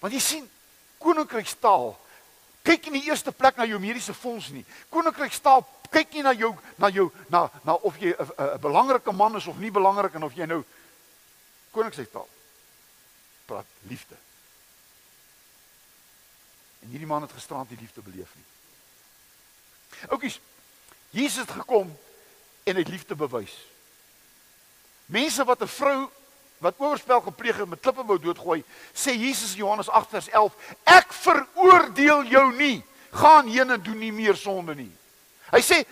Want 0.00 0.12
jy 0.12 0.20
sien 0.20 0.50
koninkrykstaal 0.98 1.98
kyk 2.66 2.88
nie 2.90 2.98
in 2.98 3.00
die 3.00 3.10
eerste 3.10 3.32
plek 3.32 3.56
na 3.56 3.66
jou 3.68 3.78
mediese 3.78 4.14
fonds 4.14 4.50
nie. 4.50 4.64
Koninkrykstaal 4.90 5.62
kyk 5.90 6.16
nie 6.16 6.24
na 6.26 6.32
jou 6.34 6.52
na 6.82 6.90
jou 6.90 7.10
na 7.30 7.46
na 7.64 7.74
of 7.74 7.98
jy 7.98 8.14
'n 8.14 8.60
belangrike 8.60 9.12
man 9.12 9.36
is 9.36 9.46
of 9.46 9.58
nie 9.58 9.70
belangrik 9.70 10.14
en 10.14 10.22
of 10.24 10.34
jy 10.34 10.46
nou 10.46 10.64
koninkrykstaal 11.70 12.28
praat 13.46 13.66
liefde. 13.88 14.16
En 16.82 16.88
hierdie 16.88 17.06
man 17.06 17.22
het 17.22 17.32
gisterand 17.32 17.68
die 17.68 17.78
liefde 17.80 18.02
beleef 18.02 18.34
nie. 18.34 18.44
Oukies, 20.08 20.40
Jesus 21.10 21.46
het 21.46 21.50
gekom 21.50 21.98
en 22.64 22.76
het 22.76 22.88
liefde 22.88 23.14
bewys. 23.14 23.54
Mense 25.06 25.44
wat 25.44 25.62
'n 25.62 25.68
vrou 25.68 26.10
wat 26.58 26.80
oorspel 26.80 27.20
gepleeg 27.20 27.56
het 27.56 27.68
met 27.68 27.80
klippe 27.80 28.04
wou 28.06 28.18
doodgooi, 28.20 28.62
sê 28.94 29.12
Jesus 29.12 29.52
in 29.52 29.64
Johannes 29.64 29.90
8 29.92 30.10
vers 30.10 30.28
11, 30.28 30.56
ek 30.84 31.12
veroordeel 31.12 32.24
jou 32.32 32.46
nie. 32.56 32.84
Gaan 33.16 33.48
heen 33.48 33.70
en 33.70 33.82
doen 33.82 33.98
nie 33.98 34.12
meer 34.12 34.36
sonde 34.36 34.74
nie. 34.76 34.90
Hy 35.52 35.60
sê 35.64 35.82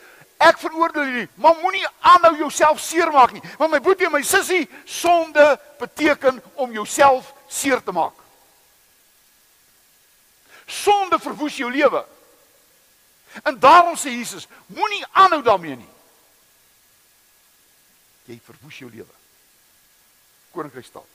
ek 0.42 0.58
veroordeel 0.60 1.08
jou 1.08 1.16
nie, 1.22 1.28
maar 1.40 1.56
moenie 1.60 1.84
aanhou 2.00 2.34
jouself 2.42 2.80
seermaak 2.80 3.32
nie. 3.36 3.44
Want 3.60 3.72
my 3.72 3.80
boetie 3.84 4.08
en 4.08 4.16
my 4.16 4.22
sussie, 4.24 4.66
sonde 4.84 5.44
beteken 5.80 6.42
om 6.54 6.72
jouself 6.72 7.32
seer 7.48 7.82
te 7.84 7.92
maak. 7.92 8.16
Sonde 10.66 11.18
verwoes 11.20 11.56
jou 11.60 11.70
lewe. 11.72 12.04
En 13.44 13.58
daarom 13.60 13.96
sê 14.00 14.14
Jesus, 14.14 14.48
moenie 14.66 15.04
aanhou 15.12 15.42
daarmee 15.44 15.76
nie. 15.76 15.92
Jy 18.24 18.38
verwoes 18.44 18.78
jou 18.80 18.88
lewe. 18.90 19.23
Koninkrykstaat. 20.54 21.10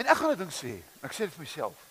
En 0.00 0.08
ek 0.08 0.16
gaan 0.16 0.36
ding 0.38 0.52
sê, 0.54 0.78
ek 1.04 1.12
sê 1.12 1.26
dit 1.26 1.34
vir 1.34 1.44
myself. 1.44 1.86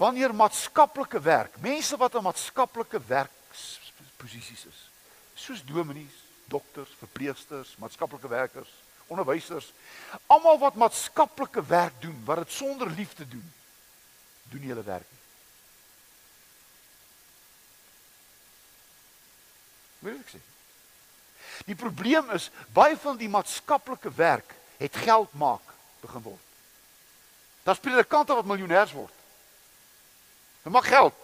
Wanneer 0.00 0.32
maatskaplike 0.34 1.20
werk, 1.22 1.58
mense 1.62 1.96
wat 2.00 2.16
in 2.18 2.24
maatskaplike 2.24 2.98
werksposisies 3.06 4.64
is, 4.70 4.80
soos 5.38 5.62
dominees, 5.68 6.16
dokters, 6.50 6.90
verpleegsters, 7.02 7.76
maatskaplike 7.78 8.30
werkers, 8.32 8.70
onderwysers, 9.12 9.70
almal 10.26 10.58
wat 10.62 10.78
maatskaplike 10.80 11.62
werk 11.68 12.00
doen, 12.02 12.16
wat 12.26 12.42
dit 12.42 12.56
sonder 12.56 12.90
liefde 12.90 13.28
doen, 13.28 13.44
doen 14.50 14.64
nie 14.64 14.72
hulle 14.72 14.86
werk 14.86 15.06
nie. 15.10 15.21
Moet 20.02 20.18
ek 20.18 20.34
sê? 20.34 20.40
Die 21.68 21.78
probleem 21.78 22.30
is 22.34 22.48
baie 22.74 22.96
van 22.98 23.18
die 23.20 23.30
maatskaplike 23.30 24.10
werk 24.16 24.54
het 24.82 24.96
geld 25.04 25.30
maak 25.38 25.74
begin 26.02 26.24
word. 26.24 26.46
Daar's 27.62 27.82
predikante 27.82 28.34
wat 28.34 28.48
miljonêers 28.48 28.94
word. 28.96 29.14
Hulle 30.62 30.74
maak 30.74 30.88
geld. 30.90 31.14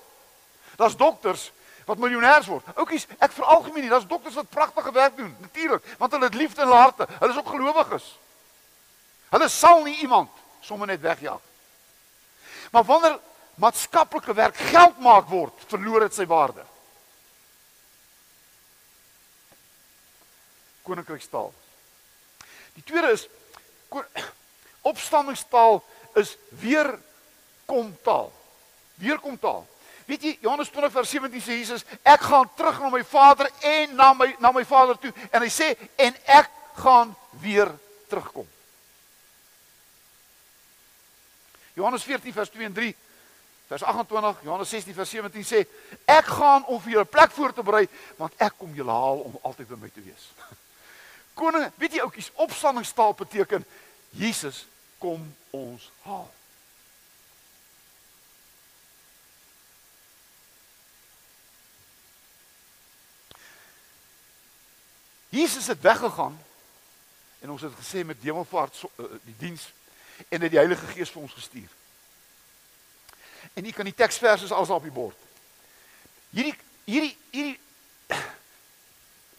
Daar's 0.79 0.97
dokters 0.97 1.49
wat 1.89 1.99
miljonêers 1.99 2.47
word. 2.47 2.67
Oukies, 2.77 3.09
ek 3.19 3.35
veralgemeen 3.35 3.89
daar's 3.91 4.07
dokters 4.07 4.37
wat 4.39 4.51
pragtige 4.53 4.93
werk 4.95 5.17
doen, 5.17 5.35
natuurlik, 5.41 5.85
want 5.99 6.13
hulle 6.13 6.29
het 6.29 6.39
liefde 6.39 6.63
in 6.63 6.69
hulle 6.69 6.81
harte. 6.81 7.09
Hulle 7.19 7.33
is 7.33 7.39
ook 7.41 7.51
gelowiges. 7.55 8.09
Hulle 9.33 9.49
sal 9.49 9.83
nie 9.87 9.97
iemand 10.05 10.31
sommer 10.61 10.87
net 10.87 11.01
wegjaag. 11.01 11.41
Maar 12.71 12.85
wanneer 12.85 13.19
maatskaplike 13.59 14.35
werk 14.35 14.57
geld 14.71 15.01
maak 15.03 15.27
word, 15.33 15.65
verloor 15.67 16.07
dit 16.07 16.15
sy 16.15 16.27
waarde. 16.29 16.63
Koninkrykstaal. 20.89 21.53
Die 22.79 22.85
tweede 22.87 23.13
is 23.13 23.29
opstandingstaal 24.91 25.83
is 26.19 26.37
weer 26.61 26.99
kom 27.69 27.93
taal. 28.03 28.33
Weer 28.95 29.19
kom 29.23 29.39
taal. 29.39 29.67
Weet 30.09 30.23
jy 30.25 30.37
Johannes 30.41 30.71
20 30.73 30.93
vers 30.93 31.11
17 31.13 31.43
sê 31.45 31.59
Jesus, 31.61 31.85
ek 32.01 32.23
gaan 32.31 32.49
terug 32.57 32.79
na 32.81 32.89
my 32.93 33.03
Vader 33.05 33.51
en 33.61 33.91
na 33.97 34.13
my 34.17 34.31
na 34.41 34.53
my 34.57 34.65
Vader 34.65 34.97
toe 34.97 35.13
en 35.29 35.45
hy 35.45 35.51
sê 35.53 35.75
en 36.01 36.17
ek 36.39 36.49
gaan 36.79 37.13
weer 37.43 37.69
terugkom. 38.09 38.47
Johannes 41.77 42.07
14 42.09 42.33
vers 42.33 42.55
2 42.55 42.71
en 42.71 42.79
3 42.81 42.95
vers 43.69 43.85
28 43.85 44.41
Johannes 44.49 44.73
16 44.73 44.97
vers 44.97 45.13
17 45.13 45.45
sê 45.45 45.61
ek 46.09 46.33
gaan 46.39 46.65
om 46.73 46.81
vir 46.81 46.97
julle 46.97 47.13
plek 47.13 47.35
voor 47.37 47.53
te 47.53 47.67
berei 47.67 47.85
want 48.17 48.41
ek 48.41 48.57
kom 48.57 48.73
julle 48.75 48.97
haal 48.97 49.21
om 49.29 49.37
altyd 49.43 49.69
by 49.75 49.83
my 49.83 49.93
te 49.93 50.07
wees. 50.09 50.31
Koning, 51.39 51.69
weet 51.79 51.95
jy 51.95 52.03
oukies, 52.03 52.33
opstandingstaal 52.35 53.15
beteken 53.15 53.67
Jesus 54.11 54.65
kom 54.99 55.23
ons 55.55 55.91
haal. 56.03 56.27
Jesus 65.29 65.67
het 65.67 65.81
weggegaan 65.81 66.35
en 67.39 67.51
ons 67.51 67.63
het 67.63 67.73
gesê 67.79 68.03
met 68.05 68.23
Hemelvaart 68.23 68.83
uh, 68.83 69.07
die 69.23 69.37
diens 69.39 69.69
en 70.29 70.41
het 70.41 70.51
die 70.51 70.59
Heilige 70.59 70.87
Gees 70.87 71.13
vir 71.15 71.23
ons 71.23 71.37
gestuur. 71.37 71.69
En 73.55 73.63
jy 73.63 73.73
kan 73.77 73.87
die 73.87 73.95
teksverse 73.95 74.51
alles 74.55 74.73
op 74.75 74.83
die 74.83 74.95
bord. 74.95 75.19
Hierdie 76.35 76.57
hierdie 76.89 77.15
hierdie 77.31 77.61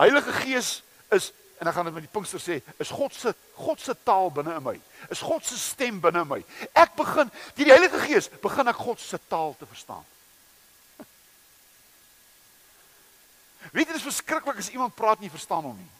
Heilige 0.03 0.37
Gees 0.39 0.71
is 1.11 1.31
en 1.59 1.65
dan 1.65 1.73
gaan 1.73 1.85
dit 1.85 1.93
met 1.93 2.05
die 2.05 2.11
Pinkster 2.11 2.39
sê, 2.39 2.61
is 2.79 2.89
God 2.89 3.13
se 3.13 3.33
God 3.59 3.81
se 3.83 3.95
taal 4.03 4.29
binne 4.31 4.53
in 4.55 4.63
my. 4.63 4.77
Is 5.11 5.19
God 5.19 5.43
se 5.45 5.57
stem 5.59 5.99
binne 5.99 6.21
in 6.23 6.29
my. 6.29 6.39
Ek 6.71 6.93
begin 6.95 7.27
deur 7.27 7.67
die 7.67 7.73
Heilige 7.73 7.99
Gees 8.05 8.29
begin 8.39 8.71
ek 8.71 8.79
God 8.79 9.01
se 9.03 9.19
taal 9.27 9.51
te 9.59 9.67
verstaan. 9.67 10.05
Weet 13.75 13.89
jy 13.89 13.91
dit 13.91 13.99
is 13.99 14.07
verskriklik 14.07 14.61
as 14.63 14.71
iemand 14.71 14.95
praat 14.95 15.19
en 15.19 15.27
jy 15.27 15.33
verstaan 15.35 15.67
hom 15.67 15.75
nie. 15.75 15.91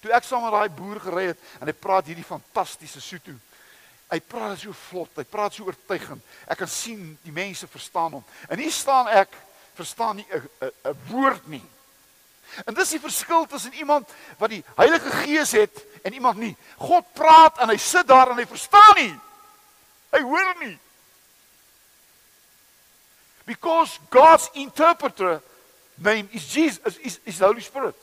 Toe 0.00 0.16
ek 0.16 0.24
saam 0.24 0.46
met 0.46 0.56
daai 0.56 0.72
boer 0.72 1.02
gery 1.04 1.26
het 1.34 1.44
en 1.60 1.68
hy 1.68 1.76
praat 1.76 2.08
hierdie 2.08 2.26
fantastiese 2.26 3.04
Sotho. 3.04 3.36
Hy 4.08 4.20
praat 4.24 4.64
so 4.64 4.72
vlot, 4.88 5.12
hy 5.20 5.28
praat 5.28 5.56
so 5.56 5.68
oortuigend. 5.68 6.24
Ek 6.48 6.64
kan 6.64 6.68
sien 6.68 7.12
die 7.26 7.32
mense 7.32 7.68
verstaan 7.68 8.16
hom. 8.16 8.24
En 8.48 8.60
hier 8.60 8.72
staan 8.72 9.08
ek 9.12 9.36
verstaan 9.76 10.16
nie 10.16 10.26
'n 10.32 10.48
'n 10.64 10.96
woord 11.12 11.48
nie. 11.48 11.64
En 12.64 12.74
dis 12.74 12.94
die 12.94 13.00
verskil 13.00 13.46
tussen 13.46 13.74
iemand 13.74 14.10
wat 14.38 14.50
die 14.50 14.64
Heilige 14.76 15.10
Gees 15.10 15.52
het 15.52 15.84
en 16.02 16.12
iemand 16.12 16.38
nie. 16.38 16.56
God 16.78 17.06
praat 17.12 17.58
en 17.58 17.68
hy 17.72 17.76
sit 17.80 18.06
daar 18.06 18.30
en 18.30 18.38
hy 18.38 18.46
verstaan 18.46 18.94
nie. 18.98 19.14
Hy 20.12 20.20
hoor 20.20 20.54
nie. 20.60 20.76
Because 23.44 23.98
God's 24.10 24.50
interpreter 24.52 25.40
name 25.94 26.28
is 26.30 26.54
Jesus 26.54 26.98
is 26.98 27.18
is, 27.24 27.38
the 27.38 27.44
Holy 27.44 27.60
Spirit. 27.60 27.96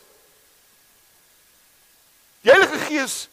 Die 2.41 2.51
Heilige 2.51 2.79
Gees 2.87 3.27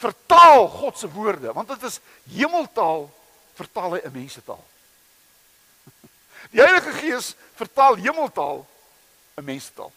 vertaal 0.00 0.68
God 0.68 0.98
se 0.98 1.08
woorde 1.12 1.52
want 1.52 1.68
dit 1.68 1.82
is 1.88 2.00
hemeltaal 2.32 3.08
vertaal 3.54 3.96
hy 3.96 4.02
in 4.04 4.12
mensetaal. 4.12 4.64
Die 6.52 6.60
Heilige 6.60 6.92
Gees 7.00 7.34
vertaal 7.56 7.96
hemeltaal 8.00 8.66
in 9.36 9.44
mensetaal. 9.44 9.92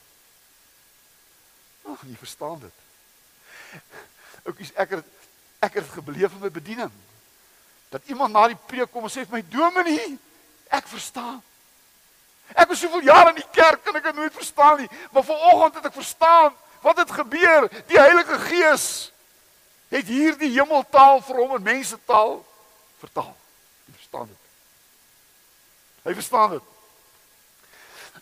Ag, 1.91 2.03
jy 2.07 2.15
verstaan 2.19 2.59
dit. 2.59 2.77
Oukies, 4.43 4.71
ek 4.75 4.97
het 4.97 5.11
ek 5.63 5.77
het 5.79 5.93
gebeleef 5.95 6.33
in 6.35 6.43
my 6.43 6.51
bediening. 6.51 6.91
Dat 7.89 8.01
iemand 8.11 8.33
na 8.33 8.49
die 8.51 8.59
preek 8.67 8.91
kom 8.91 9.05
en 9.07 9.11
sê 9.11 9.23
vir 9.23 9.37
my 9.37 9.43
dominee, 9.47 10.17
ek 10.67 10.89
verstaan. 10.91 11.37
Ek 12.51 12.67
was 12.67 12.81
soveel 12.83 13.05
jare 13.07 13.31
in 13.31 13.39
die 13.39 13.51
kerk 13.55 13.87
en 13.87 13.95
ek 13.95 14.09
het 14.09 14.17
nooit 14.17 14.35
verstaan 14.35 14.81
nie, 14.81 14.89
maar 15.15 15.23
vanoggend 15.23 15.79
het 15.79 15.87
ek 15.87 15.95
verstaan 15.95 16.51
wat 16.83 16.99
het 16.99 17.15
gebeur. 17.15 17.69
Die 17.87 17.99
Heilige 17.99 18.39
Gees 18.49 18.87
het 19.93 20.09
hierdie 20.09 20.51
hemeltaal 20.51 21.21
vir 21.23 21.39
hom 21.39 21.55
in 21.55 21.65
mensetaal 21.69 22.35
vertaal. 22.99 23.31
Jy 23.87 23.95
verstaan 24.01 24.27
dit. 24.27 24.51
Hy 26.03 26.13
verstaan 26.19 26.57
dit. 26.57 26.72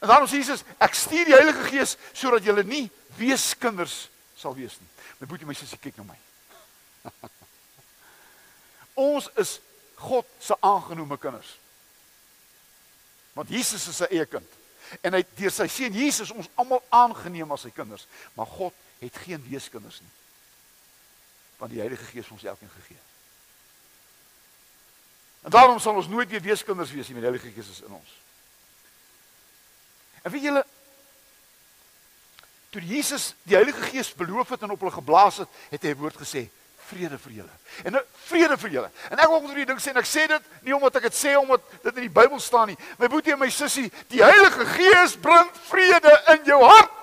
En 0.01 0.09
daarom 0.09 0.27
sê 0.27 0.41
Jesus, 0.41 0.63
ek 0.81 0.95
stuur 0.97 1.27
die 1.29 1.37
Heilige 1.37 1.63
Gees 1.69 1.95
sodat 2.17 2.45
julle 2.45 2.63
nie 2.65 2.87
weeskinders 3.19 4.07
sal 4.37 4.55
wees 4.57 4.79
nie. 4.81 4.89
My 5.21 5.27
boetie 5.29 5.45
my 5.45 5.53
sussie 5.53 5.77
kyk 5.77 5.99
na 6.01 6.07
my. 6.09 6.17
Ons 9.11 9.29
is 9.41 9.59
God 10.01 10.25
se 10.41 10.57
aangenome 10.65 11.17
kinders. 11.21 11.53
Want 13.37 13.53
Jesus 13.53 13.85
is 13.87 13.99
sy 14.01 14.09
eie 14.09 14.25
kind. 14.25 14.57
En 15.05 15.13
hy 15.15 15.21
deur 15.37 15.53
sy 15.53 15.67
seun 15.71 15.93
Jesus 15.95 16.33
ons 16.33 16.49
almal 16.59 16.81
aangeneem 16.89 17.53
as 17.53 17.67
sy 17.67 17.71
kinders, 17.75 18.07
maar 18.35 18.49
God 18.49 18.75
het 18.99 19.21
geen 19.23 19.43
weeskinders 19.45 20.01
nie. 20.01 20.11
Want 21.61 21.75
die 21.75 21.83
Heilige 21.83 22.09
Gees 22.09 22.33
ons 22.33 22.43
elkeen 22.43 22.73
gegee. 22.73 22.99
En 25.45 25.53
daarom 25.53 25.79
sal 25.79 25.95
ons 26.01 26.09
nooit 26.09 26.29
weer 26.29 26.43
weeskinders 26.43 26.91
wees 26.91 27.07
nie, 27.07 27.17
want 27.17 27.29
die 27.29 27.31
Heilige 27.31 27.53
Gees 27.53 27.69
is 27.69 27.85
in 27.85 27.93
ons. 27.93 28.17
En 30.21 30.31
weet 30.31 30.41
julle 30.41 30.65
toe 32.71 32.81
Jesus 32.81 33.33
die 33.43 33.55
Heilige 33.55 33.81
Gees 33.81 34.13
beloof 34.15 34.49
het 34.49 34.61
en 34.61 34.71
op 34.71 34.79
hulle 34.79 34.95
geblaas 34.95 35.41
het, 35.43 35.49
het 35.69 35.83
hy 35.83 35.91
'n 35.91 35.99
woord 35.99 36.17
gesê: 36.17 36.47
vrede 36.91 37.17
vir 37.17 37.31
julle. 37.31 37.55
En 37.83 37.95
nou 37.95 38.01
vrede 38.27 38.57
vir 38.57 38.73
julle. 38.75 38.89
En 39.09 39.19
ek 39.19 39.29
wil 39.29 39.37
onder 39.39 39.55
hierdie 39.55 39.69
ding 39.71 39.81
sê 39.81 39.93
en 39.93 40.01
ek 40.01 40.09
sê 40.09 40.25
dit 40.27 40.49
nie 40.65 40.75
omdat 40.75 40.99
ek 40.99 41.07
dit 41.09 41.17
sê 41.17 41.35
omdat 41.39 41.63
dit 41.83 41.91
in 41.95 42.07
die 42.07 42.15
Bybel 42.19 42.39
staan 42.43 42.71
nie. 42.71 42.77
My 42.99 43.09
boetie 43.11 43.35
en 43.35 43.41
my 43.41 43.49
sussie, 43.53 43.87
die 44.11 44.23
Heilige 44.23 44.65
Gees 44.75 45.15
bring 45.21 45.51
vrede 45.69 46.15
in 46.35 46.49
jou 46.49 46.59
hart. 46.63 46.97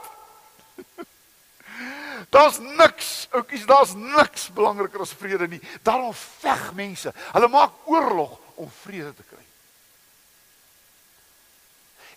Daar's 2.35 2.59
niks, 2.61 3.28
oukies, 3.33 3.64
daar's 3.64 3.94
niks 3.96 4.50
belangriker 4.52 5.00
as 5.00 5.14
vrede 5.16 5.46
nie. 5.48 5.61
Daarom 5.87 6.12
veg 6.12 6.66
mense. 6.76 7.12
Hulle 7.33 7.48
maak 7.48 7.88
oorlog 7.88 8.35
om 8.61 8.68
vrede 8.83 9.14
te 9.16 9.24
kry. 9.31 9.44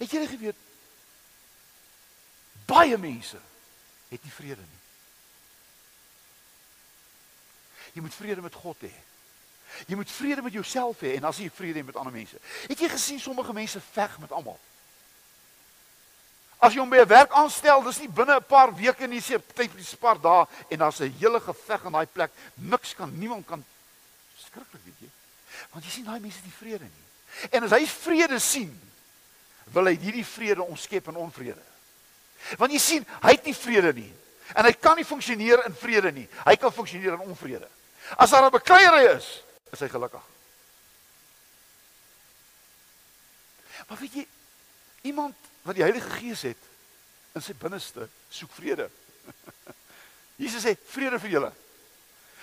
Het 0.02 0.18
jy 0.18 0.26
geweet 0.34 0.60
baie 2.72 2.98
mense 2.98 3.40
het 4.12 4.24
nie 4.24 4.32
vrede 4.32 4.64
nie. 4.64 4.82
Jy 7.96 8.02
moet 8.02 8.16
vrede 8.16 8.42
met 8.42 8.56
God 8.56 8.84
hê. 8.88 8.92
Jy 9.88 9.96
moet 10.00 10.12
vrede 10.12 10.44
met 10.44 10.56
jouself 10.56 11.00
hê 11.04 11.16
en 11.18 11.28
as 11.28 11.40
jy 11.40 11.50
vrede 11.52 11.82
het 11.82 11.88
met 11.88 12.00
ander 12.00 12.14
mense. 12.16 12.40
Het 12.68 12.84
jy 12.84 12.92
gesien 12.92 13.20
sommige 13.20 13.56
mense 13.56 13.82
veg 13.92 14.18
met 14.24 14.32
almal? 14.36 14.60
As 16.62 16.76
jy 16.76 16.80
hom 16.84 16.92
by 16.92 17.02
'n 17.02 17.08
werk 17.10 17.32
aanstel, 17.34 17.84
dis 17.84 18.00
nie 18.00 18.10
binne 18.10 18.36
'n 18.36 18.44
paar 18.44 18.76
weke 18.76 19.08
nie, 19.08 19.22
sê 19.22 19.42
tyd 19.56 19.72
vir 19.72 19.82
'n 19.82 19.98
paar 19.98 20.20
dae 20.22 20.46
en 20.70 20.78
daar's 20.80 21.02
'n 21.02 21.16
hele 21.20 21.40
geveg 21.40 21.84
in 21.84 21.92
daai 21.92 22.06
plek. 22.06 22.32
Niks 22.56 22.94
kan 22.96 23.20
niemand 23.20 23.48
kan 23.48 23.66
skrikkelik, 24.38 24.86
weet 24.86 25.00
jy. 25.00 25.10
Want 25.72 25.86
jy 25.86 25.92
sien 25.92 26.06
daai 26.06 26.20
mense 26.20 26.38
het 26.38 26.46
nie 26.46 26.60
vrede 26.60 26.84
nie. 26.84 27.06
En 27.52 27.64
as 27.64 27.72
hy 27.72 27.88
vrede 27.88 28.40
sien, 28.40 28.72
wil 29.64 29.86
hy 29.86 29.98
hierdie 29.98 30.26
vrede 30.26 30.64
omskep 30.64 31.08
in 31.08 31.16
onvrede. 31.16 31.71
Want 32.58 32.71
jy 32.71 32.80
sien, 32.80 33.06
hy 33.21 33.36
het 33.36 33.45
nie 33.47 33.56
vrede 33.56 33.93
nie. 33.93 34.10
En 34.56 34.67
hy 34.67 34.73
kan 34.75 34.97
nie 34.99 35.08
funksioneer 35.08 35.65
in 35.65 35.75
vrede 35.75 36.12
nie. 36.12 36.27
Hy 36.45 36.56
kan 36.60 36.73
funksioneer 36.73 37.15
in 37.15 37.30
onvrede. 37.30 37.67
As 38.17 38.30
daar 38.30 38.45
'n 38.45 38.51
bekleierery 38.51 39.15
is, 39.17 39.43
is 39.71 39.80
hy 39.80 39.88
gelukkig. 39.88 40.23
Maar 43.88 43.97
weet 43.97 44.13
jy, 44.13 44.27
iemand 45.01 45.36
wat 45.62 45.75
die 45.75 45.84
Heilige 45.84 46.10
Gees 46.10 46.41
het 46.41 46.58
in 47.36 47.41
sy 47.41 47.54
binneste 47.54 48.10
soek 48.30 48.51
vrede. 48.51 48.89
Jesus 50.43 50.63
sê 50.63 50.75
vrede 50.88 51.19
vir 51.19 51.30
julle. 51.30 51.51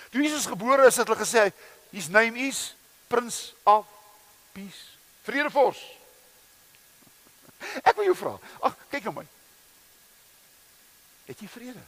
Toe 0.09 0.21
Jesus 0.21 0.45
gebore 0.45 0.87
is, 0.87 0.97
het 0.97 1.07
hulle 1.07 1.19
gesê 1.19 1.51
his 1.91 2.07
name 2.07 2.39
is 2.47 2.75
Prince 3.07 3.53
of 3.63 3.85
Peace. 4.53 4.97
Vredevors. 5.23 5.81
Ek 7.87 7.95
wil 7.97 8.09
jou 8.09 8.15
vra. 8.17 8.37
Ag, 8.61 8.77
kyk 8.89 9.09
na 9.09 9.19
my. 9.19 9.27
Het 11.29 11.39
jy 11.39 11.47
vrede? 11.47 11.81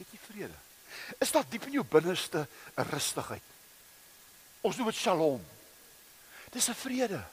Het 0.00 0.10
jy 0.10 0.18
vrede? 0.26 0.58
Is 1.22 1.30
daar 1.30 1.46
diep 1.48 1.68
in 1.70 1.78
jou 1.78 1.84
binneste 1.86 2.48
'n 2.74 2.88
rustigheid? 2.90 3.42
Ons 4.60 4.76
noem 4.76 4.90
dit 4.90 4.96
Shalom. 4.96 5.46
Dis 6.50 6.68
'n 6.68 6.74
vrede. 6.74 7.24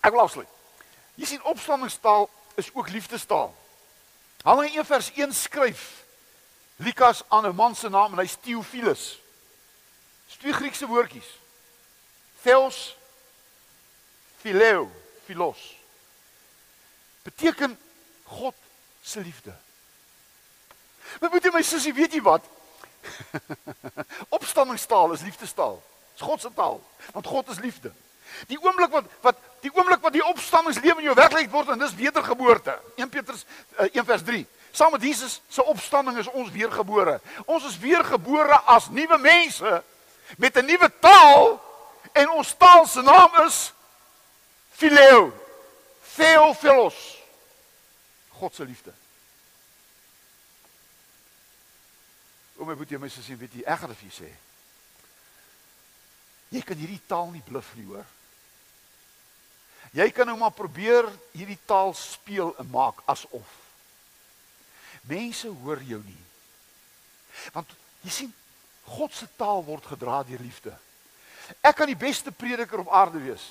Ek 0.00 0.12
wil 0.12 0.20
afsluit. 0.20 0.48
Jy 1.14 1.24
sien 1.26 1.42
opstandingstaal 1.42 2.30
is 2.54 2.74
ook 2.74 2.88
liefdestaal. 2.88 3.56
Handelinge 4.42 4.78
1 4.78 4.86
vers 4.86 5.10
1 5.14 5.34
skryf 5.34 6.04
Lukas 6.76 7.22
aan 7.28 7.46
'n 7.46 7.54
man 7.54 7.74
se 7.74 7.88
naam 7.88 8.12
en 8.12 8.18
hy's 8.18 8.36
Theophilus. 8.40 9.20
Dis 10.26 10.36
twee 10.36 10.52
Griekse 10.52 10.86
woordjies. 10.86 11.38
Theos 12.42 12.96
Phileo, 14.40 14.90
Philos. 15.24 15.76
Beteken 17.22 17.78
God 18.24 18.54
se 19.02 19.20
liefde. 19.20 19.52
Maar 21.20 21.30
moet 21.30 21.44
jy 21.44 21.50
my 21.52 21.62
sussie, 21.62 21.94
weet 21.94 22.12
jy 22.12 22.22
wat? 22.22 22.44
Opstandingstaal 24.38 25.12
is 25.12 25.24
liefdestaal. 25.26 25.82
Dis 26.14 26.24
God 26.26 26.40
se 26.40 26.52
taal, 26.54 26.78
want 27.12 27.26
God 27.26 27.48
is 27.48 27.58
liefde. 27.58 27.92
Die 28.46 28.58
oomblik 28.62 28.92
wat 28.94 29.08
wat 29.20 29.36
die 29.60 29.72
oomblik 29.74 30.00
wat 30.00 30.14
die 30.14 30.24
opstandingslewe 30.24 31.02
in 31.02 31.08
jou 31.10 31.16
werklikheid 31.18 31.52
word 31.52 31.72
en 31.74 31.82
dis 31.82 31.96
wedergeboorte. 31.98 32.76
1 32.96 33.08
Petrus 33.08 33.44
uh, 33.76 33.88
1 33.90 34.04
vers 34.04 34.22
3. 34.24 34.44
Saam 34.70 34.94
met 34.94 35.02
Jesus 35.02 35.40
se 35.48 35.64
opstanding 35.64 36.18
is 36.18 36.30
ons 36.30 36.52
weergebore. 36.54 37.18
Ons 37.44 37.66
is 37.72 37.78
weergebore 37.78 38.60
as 38.70 38.88
nuwe 38.88 39.18
mense 39.18 39.82
met 40.38 40.56
'n 40.56 40.64
nuwe 40.64 40.90
taal 41.00 41.58
en 42.12 42.30
ons 42.30 42.54
taal 42.58 42.86
se 42.86 43.02
naam 43.02 43.44
is 43.46 43.72
Phileo. 44.80 45.28
Theophilos. 46.16 47.18
God 48.40 48.54
se 48.54 48.64
liefde. 48.64 48.92
O 52.56 52.64
my 52.64 52.74
boetie, 52.76 52.98
my 53.00 53.08
sussie, 53.12 53.36
weet 53.36 53.58
jy, 53.58 53.66
ek 53.68 53.82
gaan 53.82 53.92
dit 53.92 54.00
vir 54.00 54.08
jou 54.08 54.16
sê. 54.22 54.30
Jy 56.56 56.64
kan 56.64 56.80
hierdie 56.80 57.00
taal 57.08 57.28
nie 57.32 57.44
bluf 57.44 57.68
nie, 57.76 57.86
hoor. 57.92 58.08
Jy 59.96 60.08
kan 60.16 60.28
nou 60.28 60.38
maar 60.40 60.54
probeer 60.56 61.08
hierdie 61.34 61.58
taal 61.68 61.92
speel 61.98 62.54
en 62.60 62.68
maak 62.72 63.00
asof. 63.10 63.54
Mense 65.08 65.48
hoor 65.62 65.80
jou 65.84 66.00
nie. 66.04 66.20
Want 67.52 67.72
jy 68.04 68.16
sien, 68.16 68.34
God 68.88 69.12
se 69.14 69.28
taal 69.36 69.64
word 69.66 69.92
gedra 69.92 70.22
deur 70.28 70.40
liefde. 70.40 70.72
Ek 71.60 71.76
kan 71.76 71.88
die 71.90 71.98
beste 71.98 72.32
prediker 72.32 72.80
op 72.82 72.92
aarde 72.94 73.20
wees, 73.22 73.50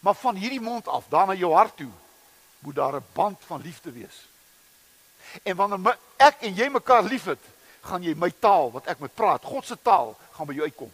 maar 0.00 0.14
van 0.14 0.34
hierdie 0.34 0.60
mond 0.60 0.88
af, 0.88 1.04
dan 1.08 1.26
na 1.26 1.34
jou 1.34 1.52
hart 1.54 1.76
toe, 1.76 1.90
moet 2.58 2.74
daar 2.74 2.94
'n 2.96 3.06
band 3.12 3.40
van 3.46 3.60
liefde 3.60 3.92
wees. 3.92 4.26
En 5.42 5.56
wanneer 5.56 5.80
my, 5.80 5.96
ek 6.16 6.36
en 6.40 6.54
jy 6.54 6.68
mekaar 6.68 7.02
liefhet, 7.02 7.40
gaan 7.80 8.02
jy 8.02 8.14
my 8.14 8.30
taal 8.38 8.70
wat 8.70 8.86
ek 8.86 8.98
met 8.98 9.14
praat, 9.14 9.44
God 9.44 9.66
se 9.66 9.76
taal, 9.82 10.16
gaan 10.30 10.46
by 10.46 10.54
jou 10.54 10.64
uitkom. 10.64 10.92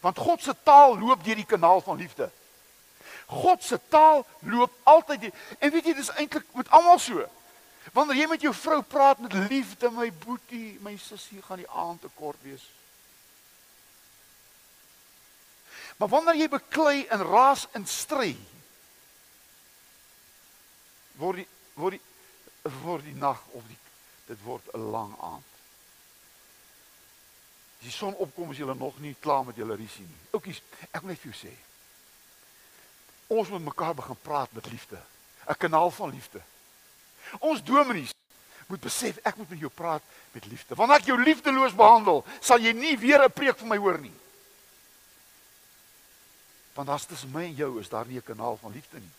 Want 0.00 0.18
God 0.18 0.42
se 0.42 0.54
taal 0.62 0.98
loop 0.98 1.24
deur 1.24 1.34
die 1.34 1.46
kanaal 1.46 1.80
van 1.80 1.96
liefde. 1.96 2.30
God 3.26 3.62
se 3.62 3.78
taal 3.88 4.26
loop 4.38 4.72
altyd 4.82 5.20
die, 5.20 5.32
en 5.58 5.70
weet 5.70 5.86
jy 5.86 5.94
dis 5.94 6.12
eintlik 6.14 6.46
met 6.54 6.70
almal 6.70 6.98
so. 6.98 7.26
Wanneer 7.92 8.16
jy 8.16 8.26
met 8.30 8.44
jou 8.44 8.54
vrou 8.54 8.82
praat 8.82 9.18
met 9.18 9.32
liefde, 9.32 9.90
my 9.90 10.12
boetie, 10.24 10.78
my 10.84 10.96
sussie, 10.96 11.42
gaan 11.42 11.62
die 11.62 11.70
aand 11.70 12.00
te 12.00 12.10
kort 12.14 12.38
wees. 12.42 12.66
Maar 16.00 16.08
wanneer 16.08 16.38
jy 16.40 16.48
beklei 16.48 17.02
en 17.12 17.22
raas 17.28 17.66
en 17.76 17.84
stry, 17.86 18.32
word 21.20 21.42
die 21.42 21.48
word 21.76 21.98
die 21.98 22.72
word 22.80 23.04
die 23.04 23.16
nag 23.20 23.42
of 23.56 23.66
die 23.68 23.76
dit 24.30 24.40
word 24.46 24.64
'n 24.72 24.90
lang 24.94 25.12
aand. 25.20 25.50
As 27.80 27.84
die 27.84 27.92
son 27.92 28.14
opkom, 28.14 28.50
is 28.50 28.56
julle 28.56 28.74
nog 28.74 28.98
nie 28.98 29.16
klaar 29.20 29.44
met 29.44 29.56
julle 29.56 29.76
risie 29.76 30.06
nie. 30.06 30.20
Oukies, 30.30 30.62
ek 30.90 31.02
wil 31.02 31.10
net 31.10 31.20
vir 31.20 31.32
jou 31.32 31.48
sê. 31.48 31.54
Ons 33.26 33.48
moet 33.48 33.64
mekaar 33.64 33.94
begin 33.94 34.16
praat 34.22 34.52
met 34.52 34.70
liefde. 34.70 35.02
'n 35.48 35.54
Kanaal 35.58 35.90
van 35.90 36.10
liefde. 36.10 36.40
Ons 37.40 37.62
dominees 37.62 38.14
moet 38.66 38.80
besef 38.80 39.18
ek 39.22 39.36
moet 39.36 39.50
met 39.50 39.58
jou 39.58 39.70
praat 39.70 40.02
met 40.32 40.46
liefde. 40.46 40.74
Wanneer 40.74 40.96
ek 40.96 41.06
jou 41.06 41.22
liefdeloos 41.22 41.74
behandel, 41.74 42.24
sal 42.40 42.58
jy 42.58 42.72
nie 42.72 42.98
weer 42.98 43.24
'n 43.24 43.32
preek 43.32 43.58
van 43.58 43.68
my 43.68 43.76
hoor 43.76 43.98
nie. 43.98 44.14
Want 46.74 46.88
as 46.88 47.06
dit 47.06 47.32
my 47.32 47.44
en 47.44 47.54
jou 47.54 47.80
is 47.80 47.88
daar 47.88 48.06
nie 48.06 48.18
'n 48.18 48.22
kanaal 48.22 48.56
van 48.56 48.72
liefde 48.72 48.98
nie. 48.98 49.14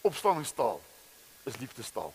Opstanningstaal 0.00 0.80
is 1.42 1.56
liefdestaal. 1.56 2.14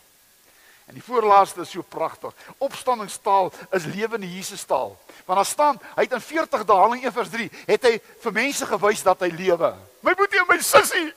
En 0.86 0.94
die 0.94 1.02
voorlaaste 1.02 1.60
is 1.60 1.70
so 1.70 1.82
pragtig. 1.82 2.34
Opstandingstaal 2.58 3.52
is 3.70 3.84
lewende 3.84 4.34
Jesustaal. 4.34 4.98
Want 5.24 5.38
daar 5.38 5.46
staan, 5.46 5.80
hy 5.94 6.02
het 6.02 6.12
in 6.12 6.20
40 6.20 6.64
dae, 6.64 6.76
Handelinge 6.76 7.06
1 7.06 7.12
vers 7.12 7.30
3, 7.32 7.50
het 7.66 7.88
hy 7.88 7.94
vir 8.22 8.32
mense 8.32 8.66
gewys 8.66 9.02
dat 9.02 9.24
hy 9.26 9.32
lewe. 9.34 9.72
My 10.06 10.14
boetie 10.14 10.38
en 10.38 10.46
my 10.46 10.60
sussie. 10.62 11.08